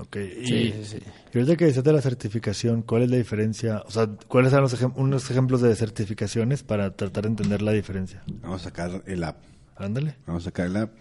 [0.00, 0.16] Ok.
[0.16, 0.98] Y, Sí, sí, sí.
[1.34, 3.82] y ahorita que decías de la certificación, ¿cuál es la diferencia?
[3.86, 7.72] O sea, ¿cuáles son los ejem- unos ejemplos de certificaciones para tratar de entender la
[7.72, 8.22] diferencia?
[8.42, 9.38] Vamos a sacar el app,
[9.76, 10.16] Ándale.
[10.26, 10.92] vamos a sacar el app.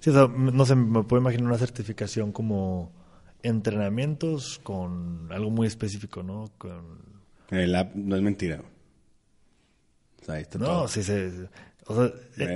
[0.00, 2.92] Sí, o sea, no sé, me puedo imaginar una certificación como
[3.42, 6.50] entrenamientos con algo muy específico, ¿no?
[6.58, 6.98] Con...
[7.50, 8.62] El app no es mentira.
[10.20, 10.88] O sea, ahí está No, todo.
[10.88, 11.48] sí se...
[11.86, 12.12] O sea,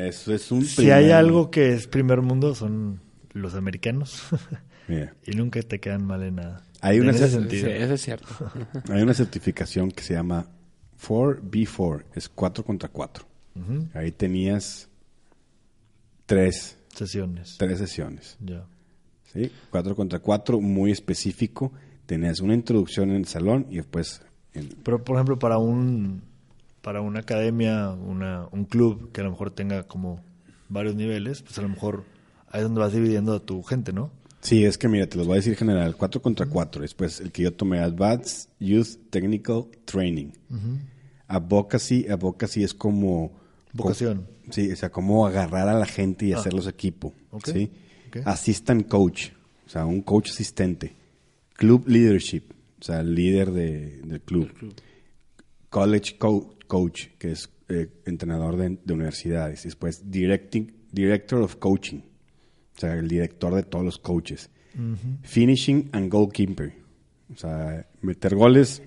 [0.07, 3.01] Eso es un si hay algo que es primer mundo son
[3.35, 4.23] los americanos
[4.89, 6.65] Mira, y nunca te quedan mal en nada.
[6.81, 7.69] Hay una en ese cer- Sí, sentido.
[7.69, 8.27] eso es cierto.
[8.91, 10.47] hay una certificación que se llama
[11.07, 13.25] 4B4, es 4 contra 4.
[13.57, 13.89] Ujú.
[13.95, 14.89] Ahí tenías
[16.27, 17.57] tres, Sesiones.
[17.59, 18.37] tres sesiones.
[18.41, 18.65] Ya.
[19.33, 19.51] ¿sí?
[19.71, 21.73] 4 contra 4, muy específico.
[22.07, 24.23] Tenías una introducción en el salón y después...
[24.55, 26.23] en- Pero, por ejemplo, para un
[26.81, 30.23] para una academia, una, un club que a lo mejor tenga como
[30.71, 32.05] varios niveles, pues a lo mejor
[32.51, 34.11] ahí es donde vas dividiendo a tu gente, ¿no?
[34.41, 35.97] Sí, es que mira, te los voy a decir general.
[35.97, 36.83] 4 contra 4.
[36.83, 40.31] Después el que yo tomé, Advanced Youth Technical Training.
[41.27, 43.33] Advocacy, advocacy es como...
[43.73, 44.27] Vocación.
[44.47, 47.13] co- sí, o sea, como agarrar a la gente y hacerlos equipo.
[47.31, 47.71] Ok, ¿sí?
[48.25, 49.29] Assistant coach,
[49.67, 50.95] o sea, un coach asistente.
[51.55, 52.45] Club leadership,
[52.81, 54.51] o sea, el líder de- del club.
[55.69, 59.65] College co- coach, que es eh, entrenador de, de universidades.
[59.65, 62.01] Después directing, director of coaching,
[62.79, 64.49] o sea, el director de todos los coaches.
[65.23, 66.73] Finishing and goalkeeper,
[67.35, 68.83] o sea, meter goles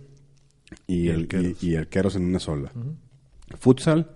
[0.88, 1.62] y, el, arqueros.
[1.64, 2.72] y- y arqueros en una sola.
[3.60, 4.12] Futsal,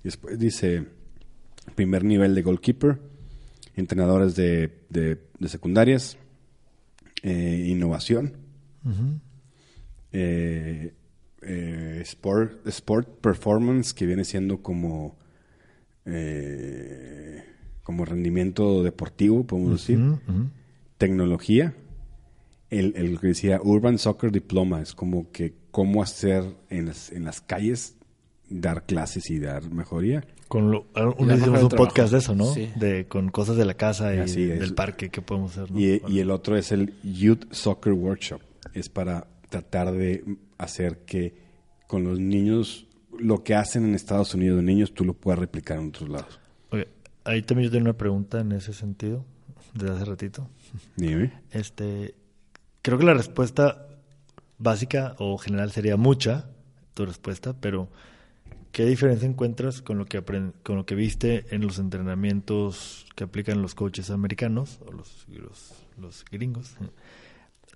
[0.00, 0.84] y después dice
[1.74, 3.00] primer nivel de goalkeeper,
[3.74, 6.16] entrenadores de, de- de secundarias,
[7.24, 8.36] eh, innovación,
[10.12, 10.94] eh,
[11.42, 15.16] eh, sport, sport performance, que viene siendo como,
[16.04, 17.42] eh,
[17.86, 20.00] como rendimiento deportivo, podemos decir,
[20.98, 21.72] tecnología,
[22.68, 27.24] el, el que decía Urban Soccer Diploma, es como que cómo hacer en las, en
[27.24, 27.94] las calles,
[28.50, 30.24] dar clases y dar mejoría.
[30.48, 31.68] Con lo, hicimos de un trabajo.
[31.76, 32.52] podcast de eso, ¿no?
[32.52, 32.72] Sí.
[32.74, 34.58] De con cosas de la casa y Así es.
[34.58, 35.78] del parque que podemos hacer, ¿no?
[35.78, 38.40] Y, y el otro es el Youth Soccer Workshop.
[38.74, 40.24] Es para tratar de
[40.58, 41.34] hacer que
[41.86, 45.78] con los niños, lo que hacen en Estados Unidos de niños, tú lo puedas replicar
[45.78, 46.40] en otros lados.
[47.26, 49.24] Ahí también yo tengo una pregunta en ese sentido,
[49.74, 50.48] desde hace ratito.
[50.96, 51.32] Dime.
[51.50, 52.14] Este,
[52.82, 53.88] creo que la respuesta
[54.58, 56.48] básica o general sería mucha,
[56.94, 57.88] tu respuesta, pero
[58.70, 60.22] ¿qué diferencia encuentras con lo que
[60.62, 65.74] con lo que viste en los entrenamientos que aplican los coaches americanos o los, los,
[65.98, 66.76] los gringos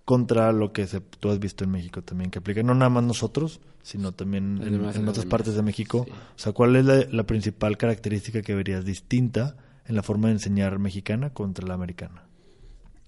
[0.05, 3.05] contra lo que se, tú has visto en México también que aplican no nada más
[3.05, 5.27] nosotros, sino también en, otras demás.
[5.27, 6.05] partes de México?
[6.07, 6.13] Sí.
[6.13, 10.35] O sea, ¿cuál es la, la principal característica que verías distinta en la forma de
[10.35, 12.25] enseñar mexicana contra la americana?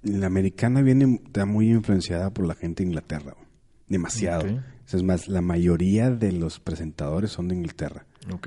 [0.03, 3.37] La americana viene está muy influenciada por la gente de Inglaterra.
[3.89, 4.63] Demasiado.
[4.93, 8.05] Es más, la mayoría de los presentadores son de Inglaterra.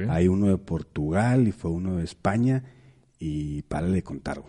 [0.10, 2.64] Hay uno de Portugal y fue uno de España
[3.20, 4.44] y párale de contar.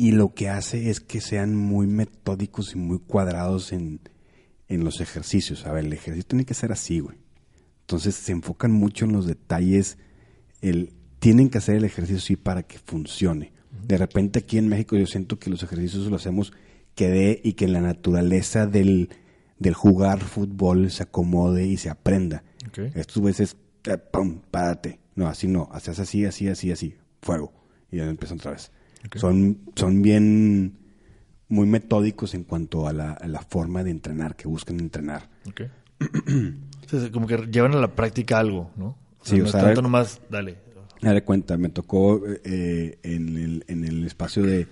[0.00, 4.00] Y lo que hace es que sean muy metódicos y muy cuadrados en,
[4.66, 5.66] en los ejercicios.
[5.66, 7.18] A ver, el ejercicio tiene que ser así, güey.
[7.82, 9.98] Entonces se enfocan mucho en los detalles.
[10.62, 13.52] El, tienen que hacer el ejercicio así para que funcione.
[13.86, 16.54] De repente aquí en México yo siento que los ejercicios los hacemos
[16.94, 19.10] que dé y que la naturaleza del,
[19.58, 22.42] del jugar fútbol se acomode y se aprenda.
[22.68, 22.78] Ok.
[22.94, 24.98] Estos veces, eh, pum, párate.
[25.14, 25.68] No, así no.
[25.72, 26.96] Haces así, así, así, así.
[27.20, 27.52] Fuego.
[27.92, 28.72] Y ya empiezan otra vez.
[29.06, 29.16] Ok.
[29.16, 30.74] Son, son bien,
[31.48, 35.28] muy metódicos en cuanto a la, a la forma de entrenar, que buscan entrenar.
[35.48, 35.62] Ok.
[36.90, 38.96] Sí, sí, como que llevan a la práctica algo, ¿no?
[39.20, 40.56] O sea, Sí, no o sea, tanto ver- nomás, dale.
[41.00, 44.66] Dale cuenta, me tocó eh, en, el, en el espacio de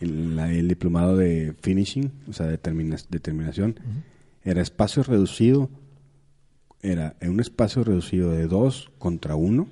[0.00, 3.78] en la- el diplomado de finishing, o sea, de, termina- de terminación,
[4.44, 5.68] era espacio reducido,
[6.80, 9.68] era en un espacio reducido de dos contra uno,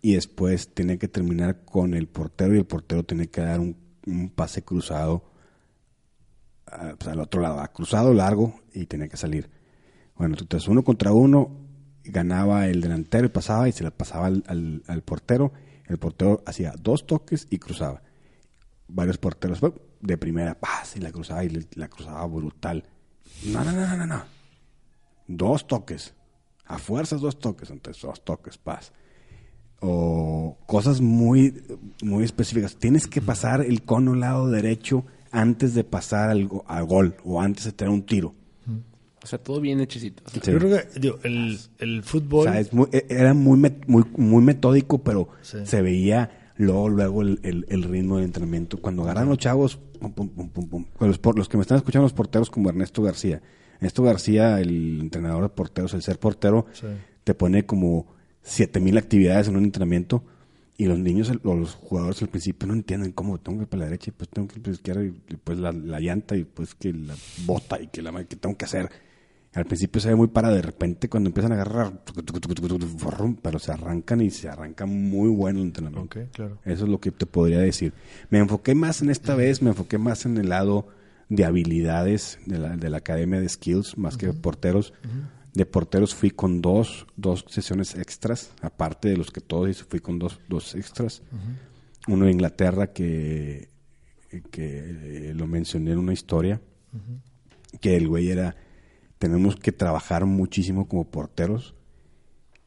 [0.00, 3.76] y después tenía que terminar con el portero y el portero tenía que dar un,
[4.34, 5.24] pase cruzado
[6.66, 9.50] a- pues, al otro lado, cruzado largo y tenía que salir.
[10.16, 11.50] Bueno, entonces uno contra uno
[12.04, 15.52] ganaba el delantero y pasaba y se la pasaba al, portero.
[15.86, 18.02] El portero hacía dos toques y cruzaba.
[18.88, 19.60] Varios porteros
[20.00, 22.84] de primera, paz, y la cruzaba y la cruzaba brutal.
[23.46, 24.22] No, no, no, no, no.
[25.26, 26.14] Dos toques.
[26.64, 28.92] A fuerzas dos toques, entonces dos toques, paz
[29.80, 31.54] o cosas muy,
[32.02, 32.76] muy específicas.
[32.76, 37.40] Tienes que pasar el cono al lado derecho antes de pasar al, al gol o
[37.40, 38.34] antes de tener un tiro.
[39.22, 40.22] O sea, todo bien hechicito.
[40.32, 40.40] Sí.
[40.50, 42.44] Yo creo que digo, el, el O fútbol...
[42.44, 45.58] sea, es muy- e- era muy, met- muy, muy metódico, pero Sí.
[45.64, 48.80] se veía luego, luego el, el- el ritmo del entrenamiento.
[48.80, 50.84] Cuando agarran los chavos, pum, pum, pum, pum, pum.
[50.96, 53.42] Con Los, por- los que me están escuchando, los porteros como Ernesto García.
[53.76, 56.86] Ernesto García, el entrenador de porteros, el ser portero, Sí.
[57.24, 58.06] te pone como
[58.48, 60.24] 7000 actividades en un entrenamiento
[60.76, 63.80] Y los niños o los jugadores al principio no entienden cómo tengo que ir para
[63.80, 66.36] la derecha y pues tengo que ir para la izquierda y pues la, la llanta
[66.36, 68.88] y pues que la bota y que la que tengo que hacer.
[69.54, 72.04] Al principio se ve muy para, de repente cuando empiezan a agarrar,
[73.42, 76.20] pero se arrancan y se arrancan muy bueno el entrenamiento.
[76.32, 76.58] Claro.
[76.64, 77.92] Eso es lo que te podría decir.
[78.30, 80.86] Me enfoqué más en esta vez, me enfoqué más en el lado
[81.28, 84.92] de habilidades de la, de la academia de skills, más que porteros.
[85.54, 90.00] De porteros fui con dos, dos sesiones extras, aparte de los que todos hice, fui
[90.00, 91.22] con dos, dos extras.
[92.06, 93.68] Uno de Inglaterra que,
[94.50, 96.60] que lo mencioné en una historia,
[97.80, 98.56] que el güey era,
[99.18, 101.74] tenemos que trabajar muchísimo como porteros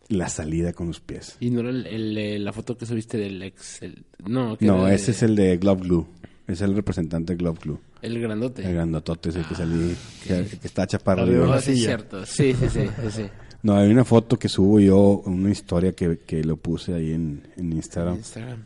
[0.09, 1.37] la salida con los pies.
[1.39, 3.81] ¿Y no era el, el- la foto que subiste del ex?
[3.81, 6.07] el- no, No, de- ese es el de Glove Glue.
[6.47, 7.79] Es el representante de Glove Glue.
[8.01, 8.63] El grandote.
[8.63, 11.23] El grandotote es el que salí, que, que está chaparro.
[11.53, 11.85] Ah, es silla.
[11.85, 12.25] cierto.
[12.25, 12.87] Sí, sí, sí.
[13.01, 13.29] sí, sí.
[13.63, 17.47] No, hay una foto que subo yo, una historia que, que lo puse ahí en,
[17.57, 18.63] en Instagram, Instagram.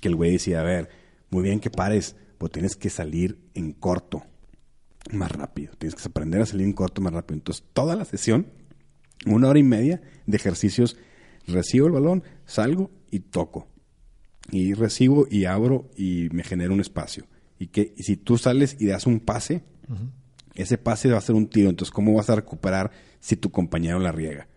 [0.00, 0.88] que el güey decía, a ver,
[1.28, 4.22] muy bien que pares, pero tienes que salir en corto,
[5.12, 5.74] más rápido.
[5.76, 7.36] Tienes que aprender a salir en corto más rápido.
[7.36, 8.46] Entonces, toda la sesión,
[9.26, 10.96] una hora y media de ejercicios,
[11.46, 13.68] recibo el balón, salgo y toco.
[14.50, 17.26] Y recibo y abro y me genero un espacio.
[17.58, 19.64] Y que y si tú sales y das un pase,
[20.54, 21.70] ese pase va a ser un tiro.
[21.70, 22.90] Entonces, ¿cómo vas a recuperar
[23.20, 24.48] si tu compañero la riega?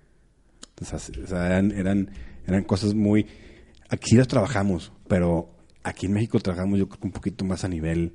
[0.69, 2.11] Entonces, o sea, eran, eran,
[2.47, 3.27] eran cosas muy...
[3.89, 7.63] Aquí sí las trabajamos, pero aquí en México trabajamos yo creo que un poquito más
[7.63, 8.13] a nivel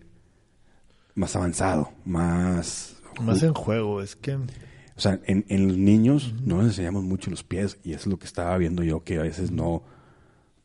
[1.15, 2.97] más avanzado, más...
[3.21, 4.35] Más en juego, es que...
[4.35, 8.07] O sea, en, en los niños no les enseñamos mucho los pies y eso es
[8.07, 9.83] lo que estaba viendo yo, que a veces no...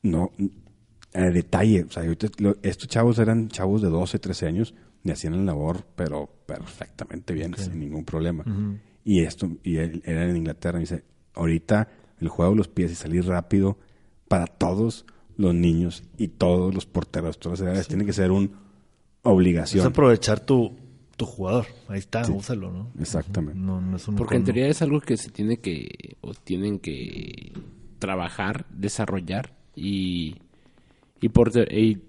[0.02, 0.32] no
[1.14, 2.04] a detalle, o sea,
[2.38, 7.34] lo- estos chavos eran chavos de 12, 13 años y hacían la labor, pero perfectamente
[7.34, 8.44] bien, sin ningún problema.
[9.06, 11.88] Y esto, y él era en Inglaterra, y dice, ahorita
[12.20, 13.78] el juego de los pies y salir rápido
[14.28, 15.06] para todos
[15.38, 18.52] los niños y todos los porteros, todas las edades, tiene que ser una Es
[19.24, 19.88] obligación.
[19.88, 20.76] aprovechar tu,
[21.16, 21.66] tu jugador.
[21.88, 22.92] Ahí está, úsalo, ¿no?
[23.00, 23.58] Exactamente.
[23.60, 26.78] No, no es un Porque en teoría es algo que se tiene que, o tienen
[26.80, 27.54] que
[28.00, 30.36] trabajar, desarrollar y,
[31.22, 32.02] y por y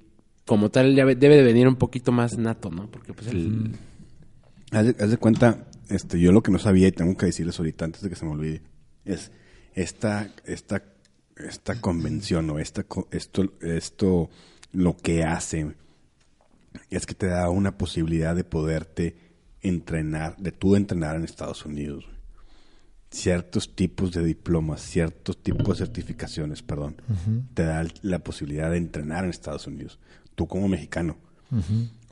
[0.47, 2.91] como tal ya debe de venir un poquito más nato, ¿no?
[2.91, 3.73] Porque pues el...
[4.73, 7.59] Haz de, haz de cuenta, este, yo lo que no sabía y tengo que decirles
[7.59, 8.63] ahorita antes de que se me olvide,
[9.05, 9.31] es
[9.75, 10.83] esta, esta,
[11.37, 14.31] esta convención o esta, co- esto, esto,
[14.73, 15.75] lo que hace
[16.89, 19.17] es que te da una posibilidad de poderte
[19.61, 22.07] entrenar, de tú entrenar en Estados Unidos.
[22.07, 22.20] güey.
[23.11, 27.03] Ciertos tipos de diplomas, ciertos tipos de certificaciones, perdón,
[27.55, 29.99] te da la posibilidad de entrenar en Estados Unidos.
[30.37, 31.17] Tú como mexicano.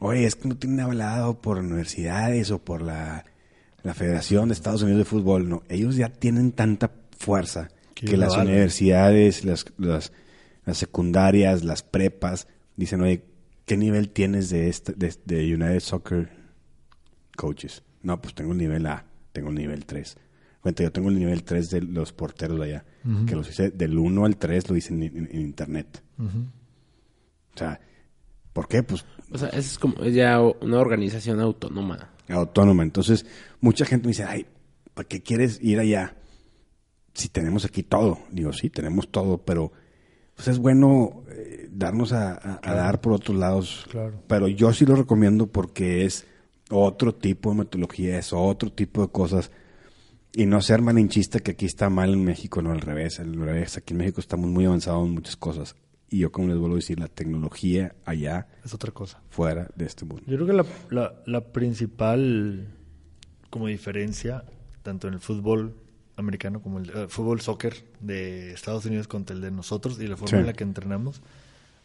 [0.00, 3.24] Oye, es que no tienen avalado por universidades o por la,
[3.82, 5.48] la Federación de Estados Unidos de Fútbol.
[5.48, 10.12] No, ellos ya tienen tanta fuerza Que las universidades, las, las,
[10.64, 13.24] las secundarias, las prepas, dicen, oye,
[13.66, 16.30] ¿qué nivel tienes de, este, de, de United Soccer
[17.36, 17.82] Coaches?
[18.02, 20.16] No, pues tengo el nivel A, tengo el nivel 3.
[20.60, 22.84] Cuenta, yo tengo el nivel 3 de los porteros de allá,
[23.26, 26.02] que los hice del 1 al 3, lo hice en, en- en internet.
[27.54, 27.80] O sea,
[28.52, 28.82] ¿por qué?
[28.82, 32.10] Pues O sea, es como ya una organización autónoma.
[32.28, 32.82] autónoma.
[32.82, 33.24] Entonces,
[33.60, 34.46] mucha gente me dice, ay,
[34.94, 36.16] ¿para qué quieres ir allá?
[37.14, 38.18] Si tenemos aquí todo.
[38.30, 39.72] Digo, sí, tenemos todo, pero
[40.34, 43.86] pues es bueno eh, darnos a, a- a dar por otros lados.
[43.90, 44.22] Claro.
[44.28, 46.26] Pero yo sí lo recomiendo porque es
[46.70, 49.50] otro tipo de metodología, es otro tipo de cosas.
[50.34, 53.18] Y no ser malinchista que aquí está mal en México, no al revés.
[53.20, 55.74] Al revés, aquí en México estamos muy avanzados en muchas cosas.
[56.10, 59.20] Y yo, como les vuelvo a decir, la tecnología allá, Es otra cosa.
[59.30, 60.22] fuera de este mundo.
[60.26, 62.68] Yo creo que la, la, la principal
[63.50, 64.44] como diferencia,
[64.82, 65.74] tanto en el fútbol
[66.16, 70.16] americano como el eh, fútbol soccer de Estados Unidos contra el de nosotros y la
[70.16, 70.36] forma Sí.
[70.36, 71.22] en la que entrenamos,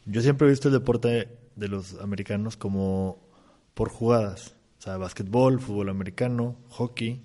[0.06, 3.20] yo siempre he visto el deporte de los americanos como
[3.74, 4.56] por jugadas.
[4.80, 7.22] O sea, básquetbol, fútbol americano, hockey,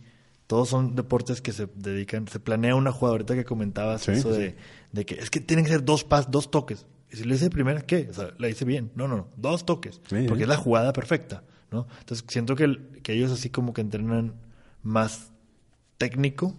[0.48, 3.12] todos son deportes que se dedican, se planea una jugada.
[3.12, 4.40] Ahorita que comentabas Sí, eso sí.
[4.40, 4.56] de,
[4.92, 6.87] de que es que tienen que ser dos pas, dos toques.
[7.12, 8.08] Y si lo hice de primera, ¿qué?
[8.11, 8.90] O sea, la hice bien.
[8.96, 10.00] No, no, no, dos toques.
[10.11, 11.87] Sí, porque es la jugada perfecta, ¿no?
[12.00, 14.34] Entonces siento que, el- que ellos así como que entrenan
[14.82, 15.30] más
[15.98, 16.54] técnico,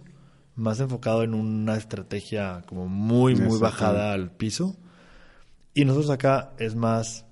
[0.56, 4.76] más enfocado en una estrategia como muy, muy bajada al piso.
[5.74, 7.24] Y nosotros acá es más,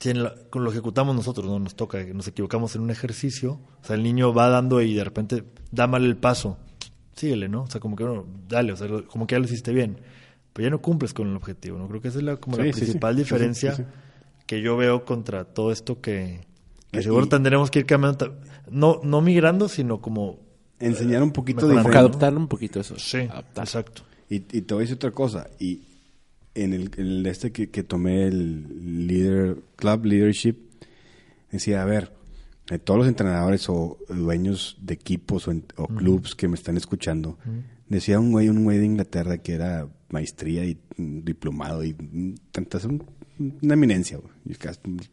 [0.00, 1.58] si en la- con lo ejecutamos nosotros, ¿no?
[1.58, 4.94] Nos toca, que nos equivocamos en un ejercicio, o sea, el niño va dando y
[4.94, 6.56] de repente da mal el paso,
[7.16, 7.62] síguele, ¿no?
[7.62, 9.98] O sea, como que, bueno, dale, o sea, como que ya lo hiciste bien,
[10.52, 11.88] pero ya no cumples con el objetivo, ¿no?
[11.88, 12.84] Creo que esa es la, como la Sí, sí, sí.
[12.86, 13.88] principal Sí, diferencia sí, sí.
[14.46, 16.40] que yo veo contra todo esto que,
[16.92, 18.36] que Y- seguro tendremos que ir cambiando,
[18.70, 20.38] no, no migrando, sino como...
[20.80, 21.82] Enseñar un poquito Mejorando.
[21.82, 21.92] Como diferente.
[21.92, 22.94] que adoptar un poquito eso.
[22.98, 23.64] Sí, Adaptar.
[23.64, 24.02] exacto.
[24.30, 25.48] Y, y te voy a decir otra cosa.
[25.58, 25.80] Y
[26.62, 30.56] en el, en el este que, que tomé el leader, club leadership,
[31.50, 32.12] decía, a ver,
[32.68, 36.76] de todos los entrenadores o dueños de equipos o, en- o clubs que me están
[36.76, 37.38] escuchando,
[37.88, 42.84] decía un güey, un güey de Inglaterra que era maestría y diplomado y mm, tantas,
[42.84, 43.04] un-
[43.62, 44.32] una eminencia, güey.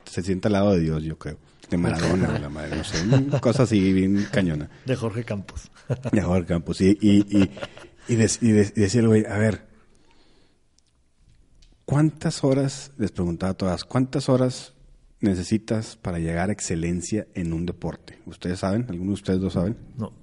[0.06, 1.38] Se sienta al lado de Dios, yo creo.
[1.70, 2.98] De Maradona, o la madre, no sé,
[3.42, 4.70] cosa así bien cañona.
[4.86, 5.72] De Jorge Campos.
[6.12, 6.80] De Jorge Campos.
[6.82, 7.50] Y, y, y,
[8.08, 9.65] y decía el güey, a ver,
[11.86, 14.74] ¿cuántas horas, les preguntaba a todas, cuántas horas
[15.22, 18.20] necesitas para llegar a excelencia en un deporte?
[18.26, 18.86] ¿Ustedes saben?
[18.90, 19.78] ¿Alguno de ustedes lo saben?
[19.98, 20.14] No.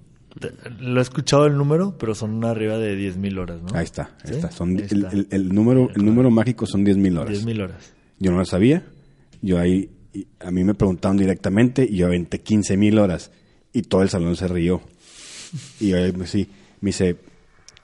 [0.79, 3.67] Lo he escuchado el número, pero son arriba de 10.000 horas, ¿no?
[3.77, 4.33] Ahí está, ahí ¿Sí?
[4.33, 4.51] está.
[4.51, 5.15] Son, Ahí el, está.
[5.15, 7.45] el- el número, el número mágico son 10.000 horas.
[7.45, 7.93] 10.000 horas.
[8.17, 8.83] Yo no lo sabía.
[9.43, 9.91] Yo ahí,
[10.39, 13.31] a mí me preguntaron directamente y yo aventé 15 mil horas.
[13.73, 14.81] Y todo el salón se rió.
[15.79, 16.49] Y yo ahí, sí,
[16.81, 17.17] me dice...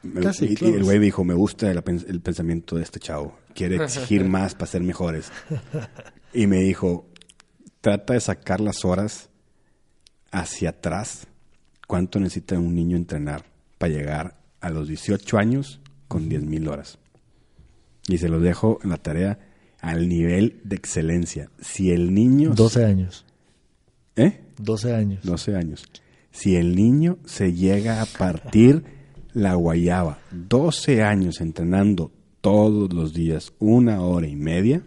[0.01, 3.37] me- Casi y- y, el güey dijo, me gusta el pensamiento de este chavo.
[3.53, 5.31] Quiere exigir más para ser mejores.
[6.33, 7.07] Y me dijo,
[7.81, 9.29] trata de sacar las horas
[10.31, 11.27] hacia atrás.
[11.87, 13.45] ¿Cuánto necesita un niño entrenar
[13.77, 16.99] para llegar a los 18 años con 10 mil horas?
[18.07, 19.39] Y se los dejo en la tarea
[19.81, 21.49] al nivel de excelencia.
[21.59, 22.53] Si el niño...
[22.53, 23.25] 12 años.
[24.15, 24.41] ¿Eh?
[24.57, 25.23] 12 años.
[25.23, 25.85] 12 años.
[26.31, 28.83] Si el niño se llega a partir
[29.33, 32.11] la guayaba, 12 años entrenando
[32.41, 34.83] todos los días, una hora y media,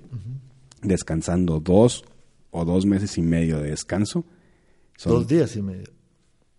[0.82, 2.04] descansando dos
[2.50, 4.24] o dos meses y medio de descanso,
[4.96, 5.88] son Dos días y medio.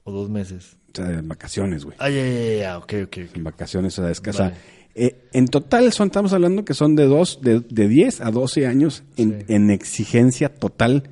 [0.04, 0.76] O dos meses.
[0.92, 1.96] o sea, en vacaciones, güey.
[2.00, 3.18] Ay, ay, ay, ay, ok, ok.
[3.36, 4.44] En vacaciones, o sea, descansa.
[4.44, 4.56] Vale.
[4.96, 8.68] Eh, en total son, estamos hablando que son de dos, de, de 10 a 12
[8.68, 9.54] años en, Sí.
[9.54, 11.10] en exigencia total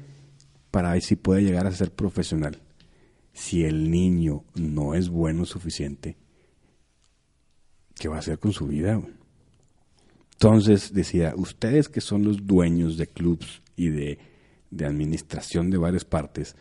[0.72, 2.60] para ver si puede llegar a ser profesional.
[3.34, 6.18] Si el niño no es bueno suficiente,
[8.00, 8.96] ¿qué va a hacer con su vida?
[8.96, 9.14] güey?
[10.44, 14.18] Entonces decía, ustedes que son los dueños de clubs y de,
[14.72, 16.56] de administración de varias partes,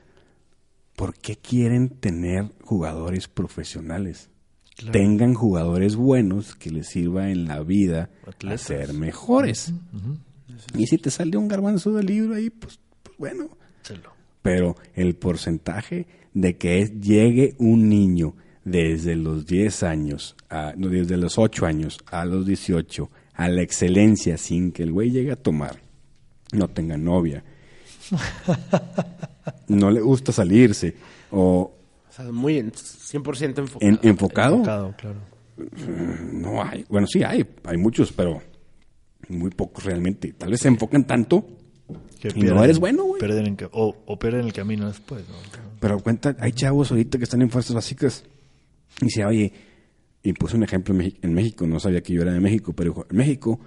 [0.97, 4.29] ¿por qué quieren tener jugadores profesionales?
[4.77, 4.93] Claro.
[4.93, 8.11] Tengan jugadores buenos que les sirva en la vida
[8.47, 9.73] a ser mejores.
[10.77, 13.49] Y si te sale un garbanzo del libro ahí, pues, pues bueno.
[13.83, 14.11] Chelo.
[14.43, 20.89] Pero el porcentaje de que es- llegue un niño desde los 10 años, a- no,
[20.89, 23.11] desde los 8 años a los 18,
[23.41, 25.81] a la excelencia sin que el güey llegue a tomar,
[26.53, 27.43] no tenga novia,
[29.69, 30.95] no le gusta salirse,
[31.31, 31.73] o
[32.09, 33.79] O sea, muy en- 100% enfocado.
[33.81, 35.21] en- enfocado, Enfocado, claro.
[36.33, 36.85] no hay.
[36.89, 38.43] Bueno, sí hay, hay muchos, pero
[39.29, 40.33] muy pocos realmente.
[40.33, 41.47] Tal vez se enfocan tanto
[42.21, 43.21] Que Y no eres bueno, güey.
[43.21, 45.35] pierden en ca- o, o pierden el camino después, ¿no?
[45.81, 48.25] Pero cuenta, hay chavos ahorita que están en fuerzas básicas.
[49.01, 49.53] Y dice, oye,
[50.23, 53.07] y puse un ejemplo en, México, no sabía que yo era de México, pero dijo,
[53.11, 53.61] en México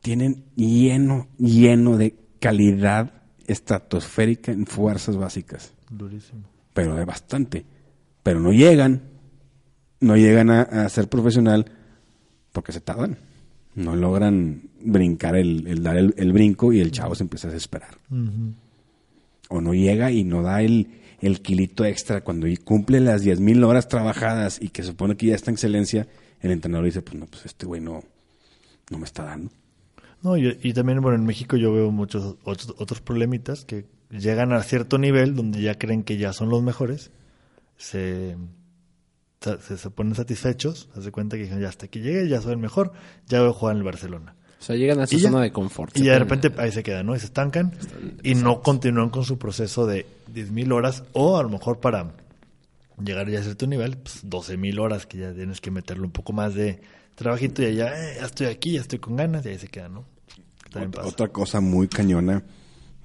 [0.00, 6.44] tienen lleno, lleno de calidad estratosférica en fuerzas básicas, Durísimo.
[6.72, 7.64] pero de bastante.
[8.22, 9.02] Pero no llegan,
[10.00, 11.66] no llegan a, a ser profesional
[12.52, 13.18] porque se tardan.
[13.74, 17.50] No logran brincar el, el dar el, el brinco y el chavo se empieza a
[17.50, 17.98] desesperar
[19.48, 20.88] o no llega y no da el,
[21.20, 25.50] el kilito extra cuando cumple las 10.000 horas trabajadas y que supone que ya está
[25.50, 26.06] en excelencia,
[26.40, 28.02] el entrenador dice, pues no, pues este güey no,
[28.90, 29.50] no me está dando.
[30.22, 34.62] No, y, también, bueno, en México yo veo muchos otros, otros problemitas que llegan a
[34.62, 37.12] cierto nivel donde ya creen que ya son los mejores,
[37.76, 38.36] se,
[39.40, 42.92] se, ponen satisfechos, se cuenta que ya hasta aquí llegué, ya soy el mejor,
[43.26, 44.34] ya voy jugar en el Barcelona.
[44.60, 45.30] O sea, llegan a esa ya.
[45.30, 45.96] zona de confort.
[45.96, 47.14] Y de repente ahí se quedan, ¿no?
[47.14, 47.72] Y se estancan
[48.22, 50.04] y no continúan con su proceso de
[50.34, 52.12] 10.000 horas o a lo mejor para
[53.02, 56.32] llegar ya a cierto nivel, pues 12.000 horas que ya tienes que meterle un poco
[56.32, 56.80] más de
[57.14, 59.94] trabajito y ya, eh, ya estoy aquí, ya estoy con ganas y ahí se quedan,
[59.94, 60.04] ¿no?
[60.70, 61.08] También Otra, pasa.
[61.14, 62.42] otra cosa muy cañona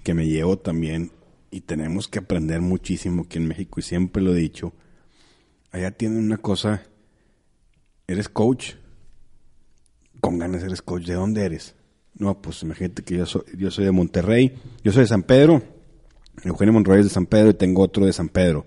[0.04, 1.12] que me llevo también
[1.52, 4.74] y tenemos que aprender muchísimo aquí en México y siempre lo he dicho,
[5.72, 6.82] allá tienen una cosa,
[8.08, 8.74] eres coach,
[10.24, 11.76] con ganas eres coach, ¿de dónde eres?
[12.16, 15.62] No, pues imagínate que yo soy, yo soy de Monterrey, yo soy de San Pedro,
[16.46, 18.66] Eugenio Monroy es de San Pedro y tengo otro de San Pedro.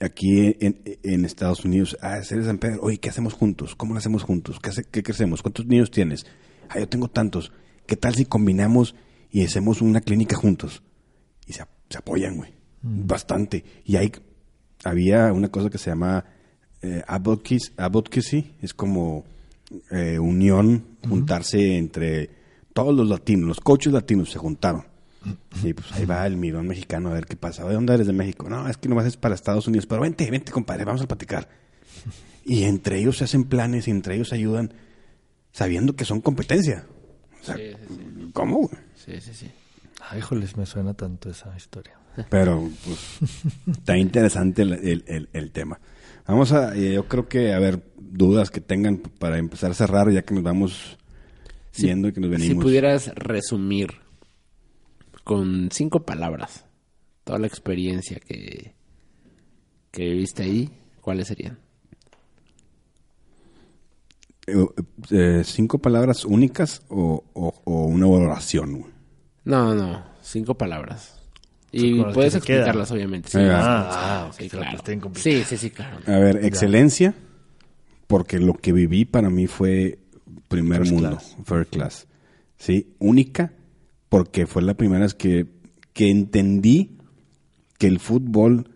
[0.00, 3.76] Aquí en, en Estados Unidos, ah, eres de San Pedro, oye, ¿qué hacemos juntos?
[3.76, 4.58] ¿Cómo lo hacemos juntos?
[4.58, 5.42] ¿Qué, hace- qué crecemos?
[5.42, 6.26] ¿Cuántos niños tienes?
[6.70, 7.52] Ah, yo tengo tantos.
[7.86, 8.94] ¿Qué tal si combinamos
[9.30, 10.82] y hacemos una clínica juntos?
[11.46, 12.54] Y se, se apoyan, güey.
[12.82, 13.62] Bastante.
[13.84, 14.10] Y hay,
[14.84, 16.24] había una cosa que se llama
[16.82, 19.24] eh, advocacy, advocacy, es como
[19.90, 22.30] eh, unión, juntarse entre
[22.72, 24.84] todos los latinos, los coaches latinos se juntaron.
[25.62, 27.66] Y pues ahí va el mirón mexicano a ver qué pasa.
[27.66, 28.48] ¿De dónde eres de México?
[28.48, 29.84] No, es que nomás es para Estados Unidos.
[29.86, 31.48] Pero vente, vente, compadre, vamos a platicar.
[32.44, 34.72] Y entre ellos se hacen planes y entre ellos se ayudan.
[35.52, 36.86] sabiendo que son competencia.
[37.42, 38.30] O sea, Sí, sí, sí.
[38.32, 38.70] ¿cómo?
[38.94, 39.50] Sí, sí, sí.
[40.08, 41.98] Ay, híjoles, me suena tanto esa historia.
[42.30, 43.18] Pero, pues,
[43.78, 45.80] está interesante el, el- el- el tema.
[46.30, 50.10] Vamos a, eh, yo creo que, a ver, dudas que tengan para empezar a cerrar,
[50.12, 50.96] ya que nos vamos
[51.72, 52.64] Si- viendo y que nos Si venimos.
[52.64, 53.88] pudieras resumir
[55.24, 56.64] con cinco palabras
[57.24, 58.74] toda la experiencia que,
[59.90, 60.70] que viviste ahí,
[61.00, 61.58] ¿cuáles serían?
[64.46, 64.66] Eh,
[65.10, 68.86] eh, ¿Cinco palabras únicas o, o- o una oración?
[69.44, 71.19] No, no, cinco palabras.
[71.72, 73.28] Y puedes explicarlas, obviamente.
[73.30, 74.78] Sí, Ah, ah, sí, lo claro.
[75.00, 75.22] complicado.
[75.22, 75.98] Sí, sí, sí, claro.
[76.06, 77.14] A ver, excelencia,
[78.06, 79.98] porque lo que viví para mí fue
[80.48, 81.36] primer First mundo, class.
[81.44, 82.06] first class.
[82.58, 83.52] Sí, única,
[84.08, 85.46] porque fue la primera vez que,
[85.92, 86.98] que entendí
[87.78, 88.70] que el fútbol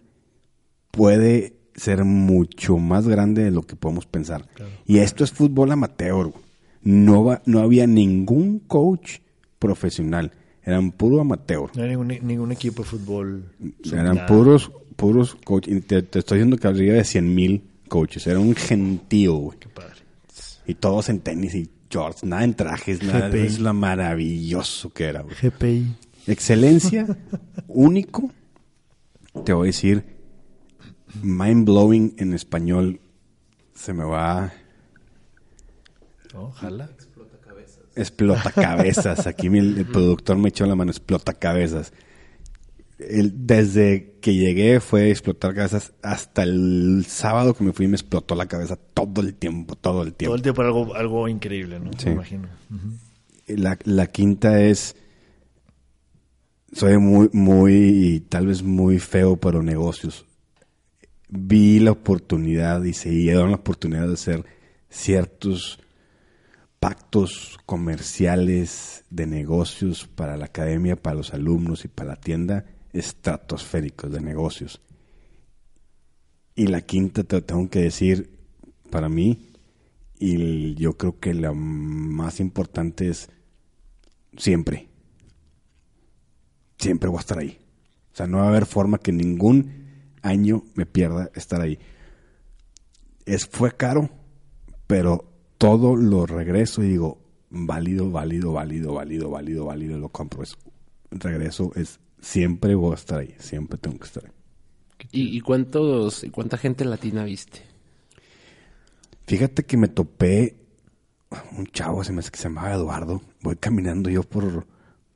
[0.91, 4.47] puede ser mucho más grande de lo que podemos pensar.
[4.87, 6.33] Y esto es fútbol amateur.
[6.83, 9.19] No, va- no había ningún coach
[9.59, 10.33] profesional,
[10.65, 11.71] eran puro amateur.
[11.75, 13.45] No hay ningún, ningún equipo de fútbol.
[13.85, 14.27] Eran nada.
[14.27, 15.87] puros, puros coaches.
[15.87, 18.27] Te, te estoy diciendo que habría de 100 mil coaches.
[18.27, 19.59] Era un gentío, güey.
[19.59, 19.95] Qué padre.
[20.67, 23.29] Y todos en tenis y shorts, nada en trajes, nada.
[23.29, 23.39] GPI.
[23.41, 25.37] Es lo maravilloso que era, güey.
[25.41, 25.97] GPI.
[26.27, 27.07] Excelencia,
[27.69, 28.31] único.
[29.45, 30.05] Te voy a decir,
[31.23, 33.01] mind blowing en español.
[33.75, 34.53] Se me va.
[36.35, 36.91] Ojalá.
[37.97, 39.27] Explota cabezas.
[39.27, 41.93] Aquí mi- el, productor me echó la mano, explota cabezas.
[42.99, 48.35] El- desde que llegué fue explotar cabezas hasta el sábado que me fui me explotó
[48.35, 50.35] la cabeza todo el tiempo, todo el Todo tiempo.
[50.37, 51.91] el tiempo algo, algo increíble, ¿no?
[51.99, 52.07] Sí.
[52.07, 52.49] Me imagino.
[53.47, 54.97] La, la quinta es,
[56.73, 60.25] soy muy, muy, tal vez muy feo para negocios.
[61.29, 64.45] Vi la oportunidad y se dieron la oportunidad de hacer
[64.89, 65.79] ciertos
[66.85, 74.13] pactos comerciales de negocios para la academia, para los alumnos y para la tienda estratosféricos
[74.13, 74.83] de negocios.
[76.55, 78.39] Y la quinta te tengo que decir,
[78.91, 79.49] para mí,
[80.19, 83.31] y yo creo que la más importante es
[84.37, 84.91] siempre.
[86.77, 87.59] Siempre voy a estar ahí.
[88.13, 91.79] O sea, no va a haber forma que ningún año me pierda estar ahí.
[93.25, 94.11] Es, fue caro,
[94.87, 95.34] pero
[95.65, 97.19] todo lo regreso y digo,
[97.51, 100.43] válido, válido, válido, válido, válido, válido, lo compro.
[100.43, 100.57] Es,
[101.11, 104.33] regreso es, siempre voy a estar ahí, siempre tengo que estar ahí.
[105.13, 107.61] ¿Y, y cuántos, y cuánta gente latina viste?
[109.27, 110.57] Fíjate que me topé
[111.57, 113.23] un chavo, se me hace que se llamaba Eduardo.
[113.43, 114.67] Voy caminando yo por,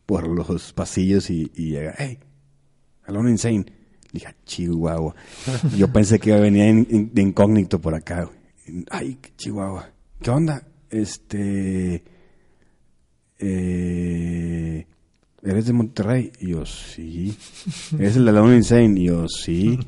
[0.07, 2.19] por los pasillos y, y llega, hey,
[3.05, 3.67] Alone Insane.
[4.13, 5.15] Dije, "Ah, Chihuahua.
[5.77, 8.31] yo pensé que iba a venir en- en- de incógnito por acá.
[8.91, 9.91] Ay, qué Chihuahua.
[10.21, 10.63] ¿Qué onda?
[10.91, 12.03] Este...
[13.41, 14.87] Eh,
[15.41, 16.33] ¿Eres de Monterrey?
[16.41, 17.37] Y yo, sí.
[17.97, 19.01] ¿Eres el de Alone Insane?
[19.01, 19.79] Y yo, sí.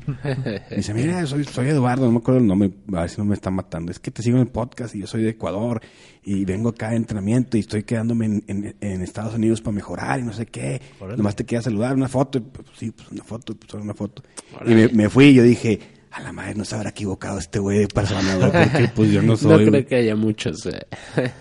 [0.71, 3.25] Y dice, mira, soy, soy Eduardo, no me acuerdo el nombre, a ver si no
[3.25, 3.91] me está matando.
[3.91, 5.81] Es que te sigo en el podcast y yo soy de Ecuador
[6.23, 10.21] y vengo acá de entrenamiento y estoy quedándome en, en- en Estados Unidos para mejorar
[10.21, 10.81] y no sé qué.
[11.01, 11.17] Órale.
[11.17, 12.37] Nomás te quería saludar, una foto.
[12.37, 14.23] Y, pues, sí, pues una foto, pues una foto.
[14.65, 15.79] Y me, me fui y yo dije,
[16.11, 19.21] a la madre, no se habrá equivocado este güey de persona, güey, porque pues yo
[19.21, 19.57] no No soy.
[19.59, 19.85] creo güey.
[19.85, 20.65] que haya muchos.
[20.67, 20.85] eh.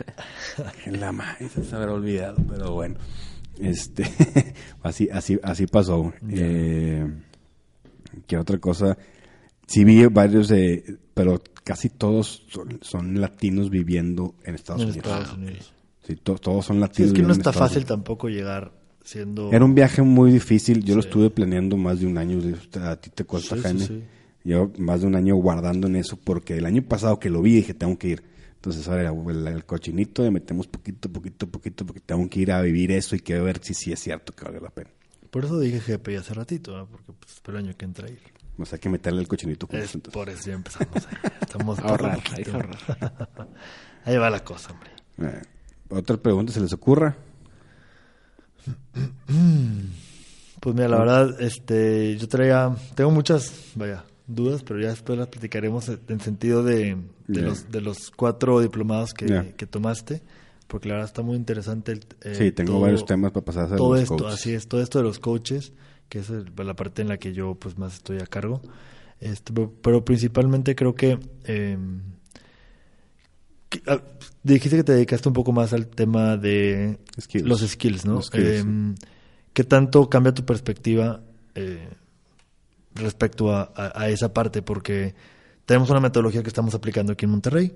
[0.87, 2.97] La madre se habrá olvidado, pero bueno.
[3.59, 4.05] Este,
[4.83, 6.13] así, así, así pasó.
[6.29, 7.07] Eh,
[8.27, 8.97] ¿Qué otra cosa?
[9.67, 15.07] Sí vi varios de, pero casi todos son, son latinos viviendo en Estados En Unidos.
[15.07, 15.73] Estados Unidos.
[16.07, 17.09] Sí, to- todos son Sí, latinos.
[17.13, 17.89] es que no está Estados fácil Unidos.
[17.99, 18.73] tampoco llegar
[19.05, 19.53] siendo...
[19.53, 20.83] Era un viaje muy difícil.
[20.85, 21.09] Yo lo Sí.
[21.09, 22.39] estuve planeando más de un año.
[22.83, 24.03] A ti te cuesta, Sí, sí, Jaime.
[24.45, 27.57] Yo más de un año guardando en eso porque el año pasado que lo vi
[27.57, 28.23] dije, tengo que ir.
[28.55, 32.61] Entonces ahora el, el cochinito le metemos poquito, poquito, poquito, porque tengo que ir a
[32.61, 34.91] vivir eso y quiero ver si sí es cierto que vale la pena.
[35.31, 38.19] Por eso dije GPI hace ratito, porque pues, espero el año que entra ahí.
[38.59, 39.85] O sea, hay que meterle el cochinito juntos.
[39.85, 40.13] Es, entonces.
[40.13, 41.17] por eso ya empezamos ahí.
[41.41, 42.79] Estamos Ahorrar, que ahorrar.
[44.05, 44.91] Ahí va la cosa, hombre.
[45.19, 45.43] Eh,
[45.91, 47.17] ¿Otra pregunta se les ocurra?
[50.61, 54.05] Pues mira, la verdad, este, yo traía, tengo muchas, vaya,
[54.35, 56.97] dudas, pero ya después las platicaremos en sentido de,
[57.29, 60.23] de los de los cuatro diplomados que, que tomaste,
[60.67, 61.93] porque la verdad está muy interesante.
[61.93, 64.35] el- eh, sí, tengo todo- varios temas para pasar a todo los esto, coaches.
[64.35, 65.73] así es, todo esto de los coaches,
[66.09, 68.61] que es el- la parte en la que yo pues más estoy a cargo.
[69.21, 71.77] Este, pero, pero principalmente creo que, eh,
[73.69, 74.01] que- ah,
[74.43, 77.47] dijiste que te dedicaste un poco más al tema de Skills.
[77.47, 78.15] los skills, ¿no?
[78.15, 79.07] Los skills, Eh, sí.
[79.53, 81.21] ¿Qué tanto cambia tu perspectiva
[81.55, 81.89] eh,
[82.95, 84.63] respecto a, a- a esa parte?
[84.63, 85.15] Porque
[85.67, 87.73] tenemos una metodología que estamos aplicando aquí en Monterrey,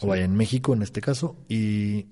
[0.00, 2.06] o vaya en México en este caso, y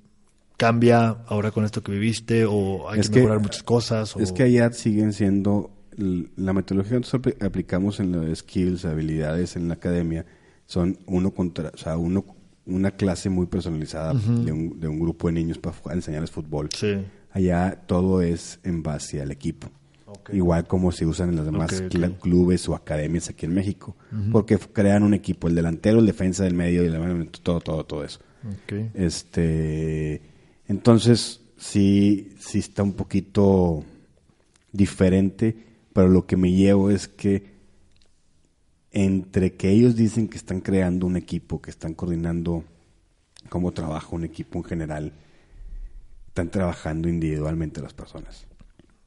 [0.56, 4.14] cambia ahora con esto que viviste, o hay Es que que- mejorar muchas cosas.
[4.16, 4.20] O...
[4.20, 8.84] Es que allá siguen siendo la metodología que nosotros apl- aplicamos en lo de skills,
[8.84, 10.24] habilidades en la academia,
[10.66, 12.24] son uno contra, o sea, uno
[12.66, 16.68] una clase muy personalizada de, un, de un grupo de niños para enseñarles fútbol.
[16.72, 16.98] Sí.
[17.32, 19.70] Allá todo es en base al equipo.
[20.32, 21.92] Igual como se usan en los demás Ok, ok.
[21.92, 23.96] cl- clubes o academias aquí en México.
[24.32, 28.04] Porque crean un equipo, el delantero, el defensa del medio, y el, todo, todo, todo
[28.04, 28.20] eso.
[28.94, 30.22] Este,
[30.68, 33.84] entonces sí, sí está un poquito
[34.72, 35.56] diferente,
[35.92, 37.50] pero lo que me llevo es que
[38.92, 42.64] entre que ellos dicen que están creando un equipo, que están coordinando
[43.48, 45.12] cómo trabaja un equipo en general,
[46.28, 48.46] están trabajando individualmente las personas.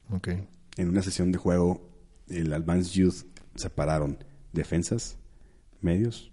[0.09, 0.29] Ok.
[0.77, 1.89] En una sesión de juego,
[2.27, 4.17] el Advanced Youth separaron
[4.51, 5.17] defensas,
[5.81, 6.31] medios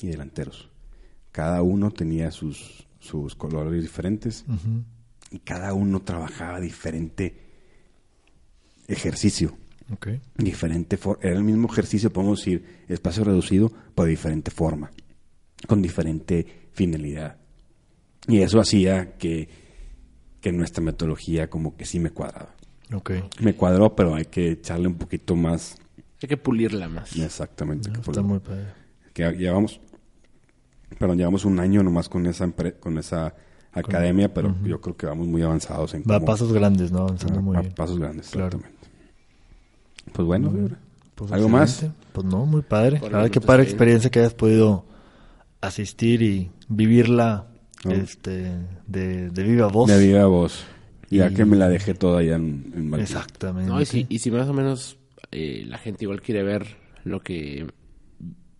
[0.00, 0.70] y delanteros.
[1.32, 4.44] Cada uno tenía sus, sus colores diferentes
[5.30, 7.46] y cada uno trabajaba diferente
[8.88, 9.56] ejercicio,
[10.36, 14.90] diferente era el mismo ejercicio, podemos decir, espacio reducido, pero de diferente forma,
[15.66, 17.36] con diferente finalidad.
[18.26, 19.48] Y eso hacía que,
[20.40, 22.55] que nuestra metodología como que sí me cuadraba.
[22.92, 23.10] Ok.
[23.40, 25.76] Me cuadró, pero hay que echarle un poquito más
[26.22, 27.14] Hay que pulirla más.
[27.16, 27.90] exactamente.
[27.90, 28.66] que por Está muy padre.
[29.12, 29.80] que ya- llevamos,
[30.98, 33.34] perdón, llevamos un año nomás con esa empre- con esa
[33.72, 37.00] academia, pero yo creo que vamos muy avanzados en Va a pasos grandes, ¿no?
[37.00, 37.74] Avanzando a- muy a bien.
[37.74, 38.46] pasos grandes, Claro.
[38.58, 38.88] exactamente.
[40.12, 40.52] Pues bueno.
[41.14, 41.86] Pues ¿algo más?
[42.12, 42.98] Pues no, muy padre.
[43.00, 43.70] Por La verdad, qué padre bien.
[43.72, 44.84] experiencia que hayas podido
[45.60, 47.46] asistir y vivirla
[47.84, 47.92] No.
[47.92, 48.52] este,
[48.86, 49.88] de, de viva voz.
[49.90, 50.64] De viva voz.
[51.10, 52.94] Ya Y- que me la dejé toda allá en, en.
[52.94, 53.70] Exactamente.
[53.70, 54.98] No, y si, y si más o menos
[55.30, 56.66] eh, la gente igual quiere ver
[57.04, 57.66] lo que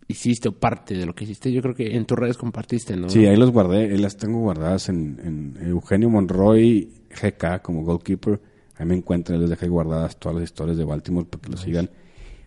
[0.08, 3.08] hiciste o parte de lo que hiciste, yo creo que en tus redes compartiste, ¿no?
[3.08, 8.40] Sí, ahí los guardé, ahí las tengo guardadas en, en Eugenio Monroy GK como goalkeeper.
[8.76, 11.90] Ahí me encuentran, les dejé guardadas todas las historias de Baltimore para que lo sigan.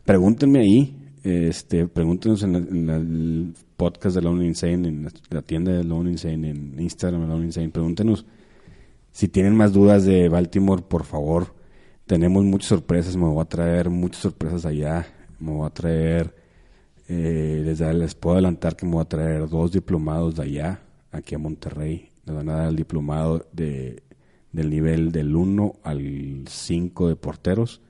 [0.05, 5.11] Pregúntenme ahí, este, pregúntenos en, la- en la- el podcast de Lone Insane, en la,
[5.29, 7.69] la tienda de Lone Insane, en Instagram de Lone Insane.
[7.69, 8.25] Pregúntenos
[9.19, 11.53] si tienen más dudas de Baltimore, por favor.
[12.05, 15.07] Tenemos muchas sorpresas, me voy a traer muchas sorpresas allá.
[15.39, 16.33] Me voy a traer,
[17.09, 21.37] eh, les puedo adelantar que me voy a traer dos diplomados de allá, aquí a
[21.37, 22.13] Monterrey.
[22.25, 24.03] Nos van a dar el diplomado de,
[24.53, 27.81] del nivel del 1 al 5 de porteros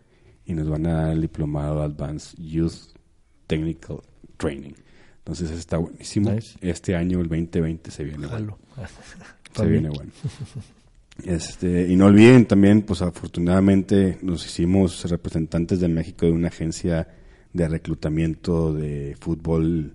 [0.47, 2.95] y nos van a dar el diplomado Advanced Youth
[3.45, 3.99] Technical
[4.37, 4.73] Training.
[5.19, 6.31] Entonces está buenísimo.
[6.31, 6.57] Nice.
[6.59, 8.57] Este año, el 2020, se viene bueno.
[9.53, 10.11] Se viene bueno.
[11.25, 17.07] Este, y no olviden también, pues afortunadamente nos hicimos representantes de México de una agencia
[17.53, 19.93] de reclutamiento de fútbol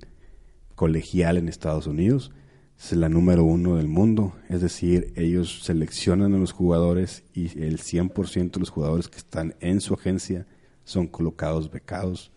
[0.74, 2.32] colegial en Estados Unidos.
[2.78, 4.34] Es la número uno del mundo.
[4.48, 9.54] Es decir, ellos seleccionan a los jugadores y el 100% de los jugadores que están
[9.60, 10.46] en su agencia
[10.84, 12.30] son colocados becados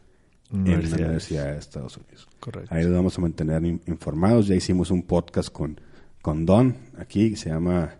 [0.53, 0.77] en la.
[0.95, 2.27] Universidad de Estados Unidos.
[2.39, 2.73] Correcto.
[2.73, 4.47] Ahí los vamos a mantener in- informados.
[4.47, 5.81] Ya hicimos un podcast con,
[6.21, 7.95] con Don aquí, que se llama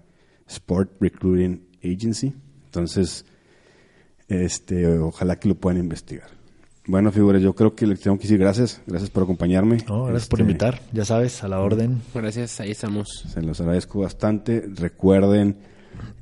[0.48, 2.34] Sport Recruiting Agency.
[2.66, 3.26] Entonces,
[4.28, 6.30] este, ojalá que lo puedan investigar.
[6.86, 8.82] Bueno, figuras, yo creo que les tengo que decir gracias.
[8.88, 9.78] Gracias por acompañarme.
[9.90, 10.82] No, gracias por Este, invitar.
[10.94, 12.02] Ya sabes, a la orden.
[12.14, 13.26] Gracias, ahí estamos.
[13.28, 14.64] Se los agradezco bastante.
[14.74, 15.58] Recuerden,